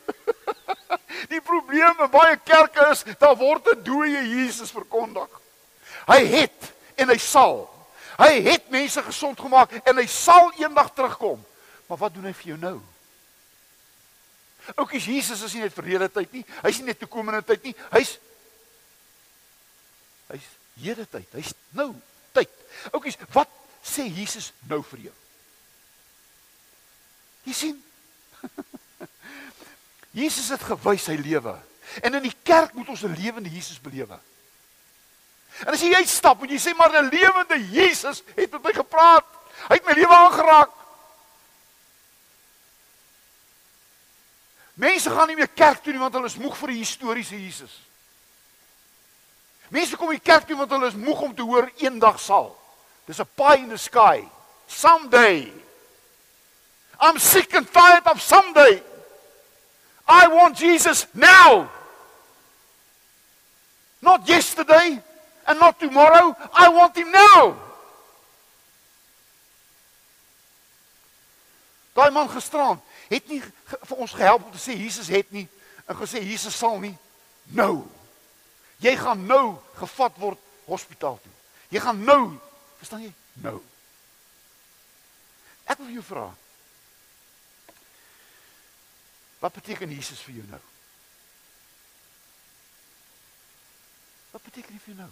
die 1.34 1.42
probleem 1.46 2.02
in 2.02 2.10
baie 2.10 2.40
kerke 2.42 2.88
is, 2.90 3.06
daar 3.22 3.38
word 3.38 3.70
'n 3.76 3.84
dooie 3.86 4.24
Jesus 4.26 4.74
verkondig. 4.74 5.30
Hy 6.10 6.26
het 6.26 6.74
en 6.98 7.14
hy 7.14 7.18
sal. 7.22 7.68
Hy 8.20 8.42
het 8.44 8.70
mense 8.70 9.02
gesond 9.04 9.40
gemaak 9.40 9.78
en 9.80 10.00
hy 10.02 10.08
sal 10.12 10.52
eendag 10.60 10.92
terugkom. 10.94 11.40
Maar 11.88 11.98
wat 11.98 12.14
doen 12.14 12.28
hy 12.28 12.34
vir 12.36 12.52
jou 12.54 12.58
nou? 12.60 12.78
Oukies 14.76 15.08
Jesus 15.10 15.42
is 15.42 15.56
nie 15.56 15.64
net 15.64 15.74
verlede 15.74 16.10
tyd 16.12 16.34
nie. 16.36 16.44
Hy's 16.62 16.82
nie 16.82 16.92
net 16.92 17.00
toekomende 17.02 17.42
tyd 17.48 17.64
nie. 17.64 17.76
Hy's 17.96 18.18
Hy's 20.30 20.46
hede 20.78 21.08
tyd. 21.10 21.26
Hy's 21.34 21.56
nou 21.74 21.90
tyd. 22.38 22.52
Oukies, 22.94 23.18
wat 23.34 23.50
sê 23.82 24.06
Jesus 24.06 24.52
nou 24.70 24.84
vir 24.92 25.08
jou? 25.08 25.16
Jy 27.50 27.56
sien? 27.58 27.80
Jesus 30.20 30.52
het 30.54 30.66
gewys 30.70 31.08
sy 31.10 31.18
lewe. 31.18 31.56
En 32.06 32.20
in 32.20 32.28
die 32.28 32.36
kerk 32.46 32.76
moet 32.78 32.92
ons 32.94 33.04
'n 33.04 33.18
lewende 33.18 33.50
Jesus 33.50 33.82
belewe. 33.82 34.20
En 35.66 35.74
as 35.74 35.82
jy 35.84 35.92
uitstap 35.96 36.44
en 36.44 36.52
jy 36.54 36.60
sê 36.62 36.74
maar 36.76 36.94
'n 36.94 37.10
lewende 37.10 37.58
Jesus 37.72 38.24
het 38.36 38.52
met 38.52 38.64
my 38.64 38.74
gepraat. 38.74 39.26
Hy 39.68 39.76
het 39.76 39.86
my 39.86 39.94
lewe 39.94 40.16
aangeraak. 40.16 40.70
Mense 44.74 45.10
gaan 45.10 45.28
nie 45.28 45.36
meer 45.36 45.50
kerk 45.52 45.84
toe 45.84 45.92
nie 45.92 46.00
want 46.00 46.14
hulle 46.14 46.26
is 46.26 46.38
moeg 46.40 46.58
vir 46.58 46.68
die 46.68 46.80
historiese 46.80 47.36
Jesus. 47.36 47.82
Mense 49.70 49.98
kom 49.98 50.10
nie 50.10 50.20
kerk 50.20 50.48
toe 50.48 50.56
want 50.58 50.72
hulle 50.72 50.88
is 50.88 50.96
moeg 50.96 51.22
om 51.22 51.36
te 51.36 51.42
hoor 51.42 51.72
eendag 51.78 52.20
sal. 52.20 52.56
Dis 53.06 53.20
'n 53.20 53.28
pie 53.36 53.58
in 53.58 53.70
the 53.70 53.78
sky. 53.78 54.30
Someday. 54.68 55.52
I'm 57.02 57.20
sick 57.20 57.54
and 57.56 57.72
tired 57.74 58.08
of 58.08 58.22
someday. 58.22 58.84
I 60.08 60.28
want 60.28 60.58
Jesus 60.58 61.08
now. 61.14 61.70
Not 64.02 64.28
yesterday 64.28 65.04
and 65.50 65.60
not 65.60 65.80
tomorrow. 65.80 66.36
I 66.54 66.70
want 66.70 66.96
him 66.96 67.12
now. 67.12 67.58
Daai 71.94 72.12
man 72.12 72.30
gisterand 72.30 72.80
het 73.10 73.26
nie 73.28 73.42
vir 73.42 73.98
ons 73.98 74.14
gehelp 74.14 74.46
om 74.46 74.52
te 74.54 74.62
sê 74.62 74.76
Jesus 74.78 75.10
het 75.10 75.32
nie 75.34 75.48
en 75.90 75.98
gesê 75.98 76.22
Jesus 76.22 76.56
sal 76.56 76.78
nie 76.80 76.94
nou. 77.58 77.82
Jy 78.80 78.94
gaan 78.96 79.26
nou 79.26 79.58
gevat 79.82 80.20
word 80.22 80.40
hospitaal 80.70 81.18
toe. 81.20 81.34
Jy 81.74 81.82
gaan 81.84 82.04
nou, 82.06 82.38
verstaan 82.80 83.02
jy? 83.04 83.10
Nou. 83.42 83.58
Ek 85.66 85.82
wil 85.82 85.90
jou 85.98 86.06
vra. 86.06 86.28
Wat 89.42 89.58
beteken 89.58 89.92
Jesus 89.98 90.22
vir 90.24 90.40
jou 90.40 90.46
nou? 90.54 90.62
Wat 94.32 94.46
beteken 94.46 94.78
dit 94.78 94.86
vir 94.86 94.94
jou 94.94 95.02
nou? 95.02 95.12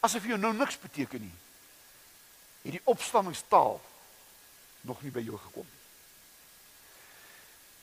Asof 0.00 0.26
jou 0.26 0.38
nou 0.38 0.54
niks 0.54 0.78
beteken 0.78 1.20
nie. 1.20 1.34
Het 2.62 2.72
die 2.72 2.84
opstandingstaal 2.84 3.80
nog 4.80 5.02
nie 5.02 5.10
by 5.10 5.20
jou 5.20 5.38
gekom 5.38 5.66
nie. 5.66 5.80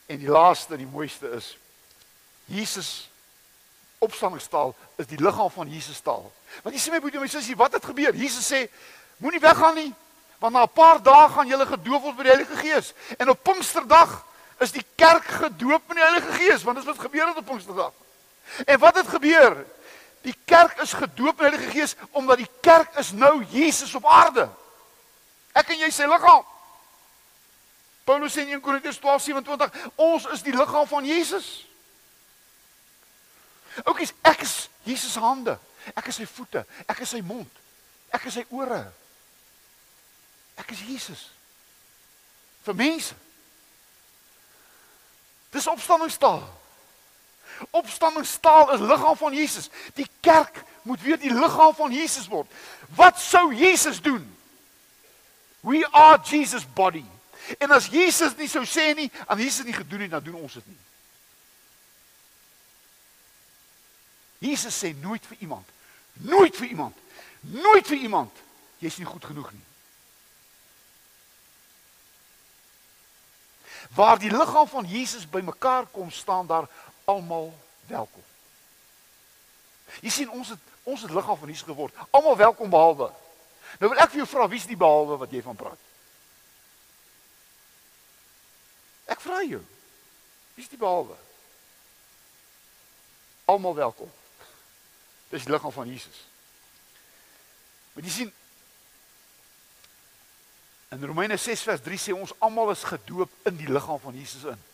En 0.10 0.18
die 0.18 0.32
laaste 0.32 0.74
en 0.74 0.82
die 0.82 0.90
mooiste 0.90 1.30
is 1.38 1.58
Jesus 2.50 3.10
opstandingstaal 4.00 4.76
is 4.96 5.08
die 5.08 5.20
liggaam 5.22 5.52
van 5.52 5.70
Jesus 5.70 6.00
taal. 6.00 6.32
Want 6.64 6.76
jy 6.76 6.82
sê 6.82 6.94
my 6.94 7.02
broer, 7.04 7.20
my 7.22 7.30
sussie, 7.30 7.58
wat 7.60 7.76
het 7.76 7.86
gebeur? 7.86 8.16
Jesus 8.16 8.48
sê 8.48 8.64
moenie 9.20 9.42
weggaan 9.44 9.76
nie, 9.76 9.92
want 10.40 10.56
na 10.56 10.64
'n 10.64 10.74
paar 10.74 11.04
dae 11.04 11.30
gaan 11.30 11.48
julle 11.48 11.66
gedoop 11.66 12.02
word 12.02 12.16
met 12.18 12.26
die 12.26 12.34
Heilige 12.34 12.58
Gees. 12.58 12.94
En 13.18 13.30
op 13.30 13.44
Pinksterdag 13.44 14.26
is 14.60 14.72
die 14.72 14.86
kerk 14.96 15.26
gedoop 15.26 15.88
met 15.88 15.98
die 15.98 16.06
Heilige 16.06 16.32
Gees, 16.32 16.64
want 16.64 16.78
dis 16.78 16.86
wat 16.86 17.00
gebeur 17.00 17.28
het 17.28 17.38
op 17.38 17.46
Pinksterdag. 17.46 17.92
En 18.66 18.80
wat 18.80 18.96
het 18.96 19.08
gebeur? 19.08 19.66
Die 20.22 20.36
kerk 20.46 20.80
is 20.84 20.94
gedoop 20.94 21.40
met 21.40 21.52
die 21.52 21.58
Heilige 21.58 21.72
Gees 21.72 21.96
omdat 22.12 22.38
die 22.38 22.50
kerk 22.62 22.96
is 23.00 23.12
nou 23.12 23.44
Jesus 23.52 23.96
op 23.96 24.06
aarde. 24.06 24.50
Ek 25.56 25.72
en 25.72 25.80
jy 25.86 25.90
sê 25.94 26.08
liggaam. 26.10 26.44
Paulus 28.06 28.34
sê 28.34 28.44
in 28.44 28.58
1 28.58 28.62
Korintiërs 28.62 29.00
12:27, 29.00 29.92
ons 29.96 30.26
is 30.34 30.44
die 30.44 30.56
liggaam 30.56 30.88
van 30.88 31.06
Jesus. 31.06 31.66
Oukies, 33.86 34.14
ek 34.22 34.42
is 34.42 34.70
Jesus 34.84 35.14
se 35.14 35.20
hande. 35.24 35.60
Ek 35.96 36.08
is 36.12 36.18
sy 36.20 36.26
voete. 36.28 36.66
Ek 36.90 37.00
is 37.06 37.14
sy 37.14 37.22
mond. 37.24 37.60
Ek 38.12 38.26
is 38.28 38.40
sy 38.40 38.46
ore. 38.50 38.82
Ek 40.60 40.72
is 40.74 40.82
Jesus. 40.84 41.30
Vir 42.66 42.76
mense. 42.76 43.16
Dis 45.54 45.68
opstandingstaal. 45.68 46.44
Opstandingstaal 47.70 48.74
is 48.74 48.80
liggaam 48.80 49.18
van 49.18 49.34
Jesus. 49.34 49.70
Die 49.94 50.08
kerk 50.20 50.64
moet 50.82 51.02
weer 51.02 51.20
die 51.20 51.34
liggaam 51.34 51.76
van 51.76 51.92
Jesus 51.92 52.28
word. 52.28 52.52
Wat 52.96 53.20
sou 53.20 53.56
Jesus 53.56 54.02
doen? 54.02 54.36
We 55.60 55.88
are 55.92 56.22
Jesus 56.24 56.74
body. 56.74 57.06
En 57.58 57.72
as 57.72 57.88
Jesus 57.88 58.36
nie 58.36 58.48
sou 58.48 58.66
sê 58.66 58.94
nie, 58.96 59.12
aan 59.26 59.40
Jesus 59.40 59.66
nie 59.66 59.74
gedoen 59.74 60.06
nie, 60.06 60.12
dan 60.12 60.24
doen 60.24 60.36
ons 60.40 60.54
dit 60.54 60.68
nie. 60.68 60.78
Jesus 64.50 64.78
sê 64.78 64.94
nooit 65.02 65.26
vir 65.26 65.38
iemand, 65.44 65.66
nooit 66.14 66.56
vir 66.56 66.68
iemand, 66.72 66.96
nooit 67.42 67.88
vir 67.88 68.06
iemand, 68.06 68.32
jy's 68.80 69.00
nie 69.02 69.08
goed 69.10 69.26
genoeg 69.26 69.50
nie. 69.52 69.66
Waar 73.96 74.20
die 74.22 74.32
liggaam 74.32 74.68
van 74.70 74.88
Jesus 74.88 75.28
bymekaar 75.28 75.90
kom 75.92 76.12
staan 76.12 76.48
daar 76.48 76.70
almal 77.10 77.54
welkom. 77.88 78.26
Jy 80.06 80.12
sien 80.14 80.30
ons 80.30 80.54
het 80.54 80.66
ons 80.90 81.02
het 81.06 81.12
liggaam 81.14 81.38
van 81.38 81.50
Jesus 81.52 81.68
geword. 81.68 81.94
Almal 82.10 82.38
welkom 82.38 82.70
behalwe. 82.70 83.10
Nou 83.78 83.92
wil 83.92 84.00
ek 84.02 84.10
vir 84.14 84.24
jou 84.24 84.30
vra 84.32 84.48
wie's 84.50 84.66
die 84.66 84.78
behalwe 84.80 85.20
wat 85.22 85.34
jy 85.34 85.42
van 85.46 85.58
praat? 85.58 85.82
Ek 89.10 89.22
vra 89.22 89.44
jou. 89.46 89.62
Wie's 90.58 90.72
die 90.72 90.80
behalwe? 90.82 91.18
Almal 93.50 93.78
welkom. 93.78 94.10
Dis 95.30 95.46
die 95.46 95.54
liggaam 95.54 95.74
van 95.74 95.90
Jesus. 95.90 96.24
Maar 97.94 98.06
jy 98.06 98.16
sien 98.16 98.34
in 100.90 101.06
Romeine 101.06 101.38
6 101.38 101.68
vers 101.70 101.86
3 101.86 102.02
sê 102.02 102.18
ons 102.18 102.34
almal 102.42 102.74
is 102.74 102.88
gedoop 102.90 103.34
in 103.50 103.62
die 103.62 103.70
liggaam 103.70 104.02
van 104.02 104.18
Jesus 104.18 104.48
in. 104.50 104.69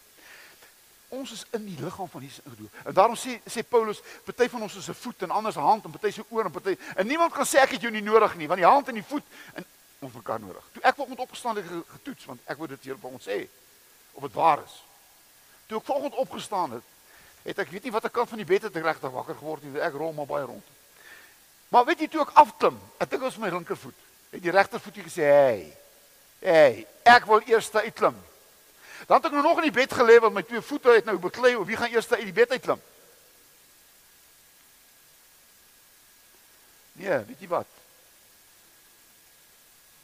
Ons 1.07 1.31
is 1.31 1.45
in 1.49 1.65
die 1.65 1.77
liggaam 1.79 2.09
van 2.09 2.21
Jesus 2.21 2.43
ingedoop. 2.45 2.73
En 2.85 2.93
daarom 2.93 3.15
sê 3.15 3.37
sê 3.45 3.63
Paulus, 3.63 4.01
party 4.25 4.49
van 4.49 4.61
ons 4.61 4.75
is 4.75 4.89
'n 4.89 4.93
voet 4.93 5.21
en 5.21 5.31
ander 5.31 5.51
se 5.51 5.59
hand 5.59 5.85
en 5.85 5.91
party 5.91 6.11
se 6.11 6.23
oor 6.29 6.45
en 6.45 6.51
party 6.51 6.77
en 6.95 7.07
niemand 7.07 7.33
kan 7.33 7.45
sê 7.45 7.59
ek 7.61 7.71
het 7.71 7.81
jou 7.81 7.91
nie 7.91 8.01
nodig 8.01 8.35
nie, 8.35 8.47
want 8.47 8.59
die 8.59 8.69
hand 8.69 8.87
en 8.87 8.93
die 8.93 9.03
voet 9.03 9.23
en 9.53 9.65
ons 9.99 10.13
mekaar 10.13 10.39
nodig. 10.39 10.63
Toe 10.73 10.81
ek 10.81 10.95
vanoggend 10.95 11.19
opgestaan 11.19 11.55
het 11.55 11.65
getoets 11.87 12.25
want 12.25 12.39
ek 12.45 12.57
wou 12.57 12.67
dit 12.67 12.83
hier 12.83 12.97
vir 12.97 13.09
ons 13.09 13.27
sê 13.27 13.47
of 14.11 14.21
dit 14.21 14.33
waar 14.33 14.63
is. 14.63 14.83
Toe 15.67 15.77
ek 15.77 15.85
vanoggend 15.85 16.13
opgestaan 16.15 16.71
het, 16.71 16.83
het 17.43 17.59
ek 17.59 17.69
weet 17.69 17.83
nie 17.83 17.91
watter 17.91 18.09
kant 18.09 18.29
van 18.29 18.37
die 18.37 18.45
bed 18.45 18.63
het 18.63 18.75
ek 18.75 18.83
regtig 18.83 19.11
wakker 19.11 19.35
geword 19.35 19.63
nie. 19.63 19.79
Ek 19.79 19.93
rol 19.93 20.13
maar 20.13 20.29
baie 20.29 20.45
rond. 20.45 20.65
Maar 21.69 21.85
weet 21.85 21.99
jy 21.99 22.07
toe 22.07 22.21
ek 22.21 22.37
afklim, 22.41 22.77
ek 22.97 23.09
dink 23.09 23.23
ons 23.23 23.37
my 23.37 23.49
linkervoet, 23.49 23.97
het 24.31 24.41
die 24.41 24.51
regtervoet 24.51 24.95
gesê, 25.05 25.21
"Hey. 25.21 25.77
Hey, 26.39 26.87
ek 27.03 27.25
wil 27.25 27.41
eers 27.45 27.73
uitklim." 27.73 28.15
Dan 29.07 29.17
het 29.17 29.25
ek 29.25 29.31
nou 29.31 29.43
nog 29.43 29.57
in 29.57 29.69
die 29.69 29.75
bed 29.75 29.93
gelê 29.93 30.19
want 30.19 30.33
my 30.33 30.43
twee 30.43 30.61
voete 30.61 30.89
het 30.95 31.05
nou 31.05 31.17
beklei 31.19 31.55
of 31.55 31.67
wie 31.67 31.77
gaan 31.77 31.91
eers 31.91 32.11
uit 32.11 32.23
die 32.23 32.33
bed 32.33 32.51
uitklim? 32.51 32.81
Nee, 36.95 37.19
weet 37.27 37.39
jy 37.43 37.47
wat? 37.51 37.67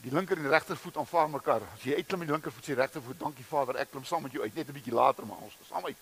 Die 0.02 0.12
linker 0.12 0.38
en 0.38 0.44
die 0.44 0.52
regtervoet 0.52 0.98
aanvaar 0.98 1.30
mekaar. 1.30 1.64
As 1.74 1.84
jy 1.86 1.96
uitklim 1.96 2.20
met 2.20 2.28
die 2.28 2.36
linkervoet, 2.36 2.66
sê 2.66 2.76
regtervoet, 2.76 3.20
"Dankie 3.20 3.46
Vader, 3.46 3.78
ek 3.78 3.92
klim 3.92 4.04
saam 4.06 4.22
met 4.22 4.32
jou 4.32 4.44
uit 4.44 4.56
net 4.56 4.68
'n 4.68 4.74
bietjie 4.74 4.94
later, 4.94 5.26
maar 5.26 5.38
ons 5.38 5.54
saam 5.70 5.86
uit." 5.86 5.98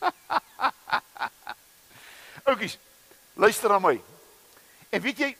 Oukies, 2.48 2.78
luister 3.34 3.68
na 3.68 3.78
my. 3.78 4.00
En 4.88 5.00
weet 5.00 5.18
jy, 5.18 5.36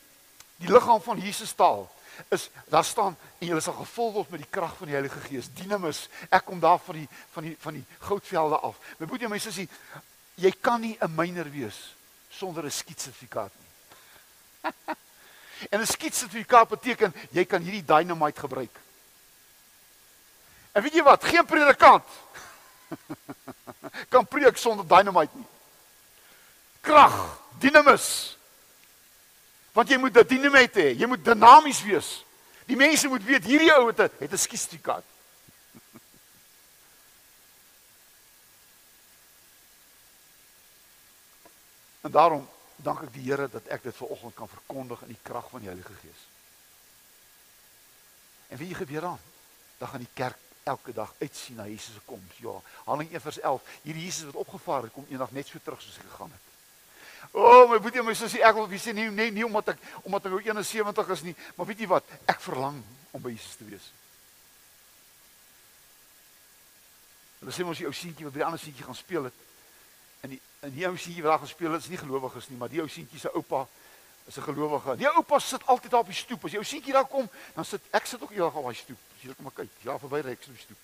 die 0.56 0.72
liggaam 0.72 1.00
van 1.02 1.18
Jesus 1.18 1.52
taal 1.52 1.95
is 2.29 2.50
daar 2.70 2.85
staan 2.85 3.16
en 3.38 3.48
jy 3.48 3.61
sal 3.61 3.76
gevul 3.81 4.12
word 4.12 4.31
met 4.31 4.42
die 4.42 4.50
krag 4.50 4.76
van 4.76 4.90
die 4.90 4.96
Heilige 4.96 5.20
Gees. 5.20 5.48
Dinamus, 5.55 6.07
ek 6.31 6.44
kom 6.44 6.61
daar 6.61 6.79
van 6.79 6.94
die 7.00 7.09
van 7.35 7.48
die 7.48 7.57
van 7.61 7.74
die 7.79 7.85
goudvelde 7.98 8.59
af. 8.59 8.79
My 8.98 9.07
broer 9.07 9.26
en 9.29 9.35
my 9.35 9.40
sussie, 9.42 9.68
jy 10.35 10.52
kan 10.61 10.81
nie 10.81 10.96
'n 11.00 11.14
myner 11.14 11.50
wees 11.50 11.96
sonder 12.31 12.64
'n 12.64 12.70
skietsertifikaat 12.70 13.52
nie. 13.59 14.72
en 15.72 15.81
'n 15.81 15.87
skietsertifikaat 15.87 16.68
beteken 16.68 17.14
jy 17.31 17.44
kan 17.44 17.62
hierdie 17.62 17.85
dynamite 17.85 18.40
gebruik. 18.40 18.76
En 20.72 20.83
weet 20.83 20.94
jy 20.94 21.02
wat? 21.02 21.24
Geen 21.24 21.46
predikant 21.46 22.05
kan 24.12 24.26
preek 24.26 24.57
sonder 24.57 24.87
dynamite 24.87 25.33
nie. 25.37 25.46
Krag, 26.81 27.40
dinamus. 27.59 28.36
Want 29.76 29.88
jy 29.92 29.98
moet 30.00 30.16
'n 30.16 30.26
dynamite 30.26 30.80
hê, 30.80 30.96
jy 30.96 31.06
moet 31.06 31.24
dinamies 31.24 31.82
wees. 31.84 32.24
Die 32.64 32.76
mense 32.76 33.08
moet 33.08 33.24
weet 33.24 33.44
hierdie 33.44 33.72
ou 33.76 33.86
het 33.86 34.00
'n 34.00 34.10
het 34.18 34.32
'n 34.32 34.38
skietstikat. 34.38 35.04
En 42.06 42.10
daarom 42.10 42.48
dank 42.77 43.02
ek 43.02 43.12
die 43.12 43.29
Here 43.29 43.48
dat 43.48 43.66
ek 43.66 43.83
dit 43.83 43.96
ver 43.96 44.06
oggend 44.06 44.35
kan 44.35 44.48
verkondig 44.48 45.02
in 45.02 45.08
die 45.08 45.22
krag 45.22 45.50
van 45.50 45.60
die 45.60 45.68
Heilige 45.68 45.92
Gees. 45.92 46.22
En 48.48 48.56
wie 48.56 48.74
gebeur 48.74 49.00
dan? 49.00 49.18
Dan 49.79 49.88
gaan 49.88 50.00
die 50.00 50.14
kerk 50.14 50.38
elke 50.62 50.92
dag 50.92 51.14
uitsien 51.18 51.56
na 51.56 51.66
Jesus 51.66 51.94
se 51.94 52.00
koms. 52.04 52.37
Ja, 52.37 52.62
Handelinge 52.85 53.14
1 53.14 53.20
vers 53.20 53.38
11. 53.38 53.62
Hierdie 53.83 54.04
Jesus 54.04 54.24
wat 54.24 54.35
opgevaar 54.35 54.83
het, 54.83 54.92
kom 54.92 55.06
eendag 55.08 55.31
net 55.31 55.46
so 55.46 55.58
terug 55.62 55.83
soos 55.83 55.96
hy 55.96 56.02
gegaan 56.08 56.31
het. 56.31 56.46
O, 57.33 57.42
oh, 57.42 57.70
my 57.70 57.79
boetie, 57.83 58.02
my 58.02 58.14
sussie, 58.14 58.42
ek 58.44 58.56
wil 58.56 58.68
sê 58.81 58.94
nie 58.96 59.08
nee, 59.10 59.31
nie 59.31 59.44
omdat 59.44 59.74
ek 59.74 59.83
omdat 60.04 60.27
ek 60.27 60.33
nou 60.33 60.42
71 60.42 61.12
is 61.16 61.22
nie, 61.27 61.35
maar 61.56 61.66
weet 61.66 61.83
jy 61.85 61.88
wat? 61.90 62.04
Ek 62.27 62.40
verlang 62.40 62.83
om 63.12 63.22
by 63.22 63.33
Jesus 63.35 63.56
te 63.58 63.68
wees. 63.68 63.90
Hulle 67.40 67.52
sê 67.52 67.66
mos 67.66 67.79
die 67.79 67.88
ou 67.88 67.94
seentjie 67.94 68.27
wat 68.27 68.35
by 68.35 68.42
die 68.42 68.46
ander 68.46 68.62
seentjie 68.62 68.87
gaan 68.87 68.98
speel 68.98 69.29
het. 69.29 69.44
En 70.24 70.33
die 70.35 70.40
en 70.66 70.72
die 70.74 70.87
ou 70.88 70.96
seentjie 70.96 71.22
wat 71.22 71.37
daar 71.37 71.44
gespeel 71.44 71.77
het, 71.77 71.85
is 71.85 71.92
nie 71.92 72.00
gelowig 72.00 72.40
is 72.40 72.48
nie, 72.50 72.58
maar 72.58 72.72
die 72.72 72.83
ou 72.83 72.88
seentjie 72.90 73.20
se 73.20 73.31
oupa 73.35 73.66
is 74.27 74.38
'n 74.38 74.42
gelowige. 74.42 74.96
Die 74.96 75.08
oupa 75.08 75.38
sit 75.38 75.66
altyd 75.66 75.90
daar 75.90 76.00
op 76.00 76.10
die 76.10 76.16
stoep. 76.16 76.44
As 76.44 76.52
jy 76.52 76.58
ou 76.58 76.64
seentjie 76.64 76.92
daar 76.92 77.06
kom, 77.06 77.29
dan 77.54 77.64
sit 77.64 77.83
ek 77.92 78.06
sit 78.06 78.22
ook 78.22 78.33
eendag 78.33 78.54
op 78.54 78.64
daai 78.64 78.74
stoep. 78.74 78.98
As 79.16 79.22
jy 79.22 79.35
kom 79.35 79.52
kyk, 79.54 79.70
ja 79.83 79.98
verby 79.98 80.20
ry 80.20 80.33
ek 80.33 80.42
so 80.42 80.52
die 80.52 80.60
stoep. 80.60 80.79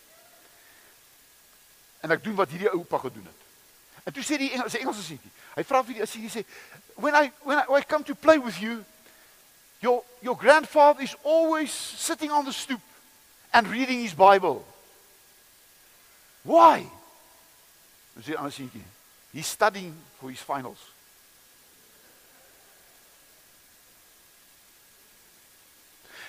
en 2.03 2.11
ek 2.11 2.23
doen 2.25 2.35
wat 2.35 2.51
hierdie 2.51 2.71
oupa 2.75 2.99
gedoen 2.99 3.29
het. 3.31 3.42
En 4.05 4.13
toe 4.13 4.23
sê 4.23 4.39
die 4.39 4.51
Engelse 4.51 4.79
Engelse 4.79 5.03
seentjie, 5.03 5.31
hy 5.55 5.65
vra 5.67 5.83
vir 5.87 5.95
die 5.95 6.03
as 6.03 6.15
hy 6.15 6.29
sê, 6.31 6.45
"When 6.97 7.15
I 7.15 7.31
when 7.43 7.59
I, 7.59 7.67
when 7.69 7.83
I 7.83 7.85
come 7.85 8.05
to 8.05 8.15
play 8.15 8.39
with 8.39 8.61
you, 8.61 8.85
your 9.81 10.05
your 10.21 10.37
grandfather 10.37 11.03
is 11.03 11.15
always 11.23 11.73
sitting 11.73 12.31
on 12.31 12.45
the 12.45 12.53
stoop 12.53 12.83
and 13.53 13.69
reading 13.69 14.03
his 14.03 14.15
Bible." 14.15 14.65
Why? 16.43 16.91
Dis 18.15 18.27
die 18.27 18.37
ander 18.37 18.53
seentjie. 18.53 18.85
He's 19.33 19.47
studying 19.47 19.95
for 20.19 20.31
his 20.31 20.41
finals. 20.41 20.79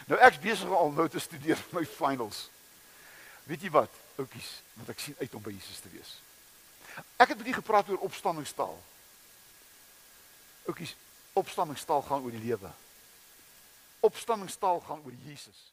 Nou 0.07 0.19
ek's 0.19 0.39
besig 0.39 0.67
om 0.67 0.75
al 0.75 0.91
nou 0.91 1.07
te 1.09 1.19
studeer 1.19 1.57
vir 1.57 1.75
my 1.79 1.85
finals. 1.87 2.47
Weet 3.47 3.65
jy 3.65 3.71
wat, 3.73 3.91
oudjies, 4.19 4.61
want 4.77 4.93
ek 4.93 5.03
sien 5.03 5.17
uit 5.19 5.35
om 5.35 5.43
by 5.43 5.51
Jesus 5.51 5.81
te 5.83 5.91
wees. 5.91 6.22
Ek 7.15 7.27
het 7.27 7.37
met 7.37 7.47
u 7.47 7.53
gepraat 7.53 7.89
oor 7.89 7.97
opstandingstaal. 7.97 8.81
Oudjies, 10.65 10.95
opstandingstaal 11.33 12.01
gaan 12.01 12.23
oor 12.23 12.31
die 12.31 12.43
lewe. 12.43 12.71
Opstandingstaal 13.99 14.79
gaan 14.79 15.01
oor 15.05 15.13
Jesus. 15.25 15.71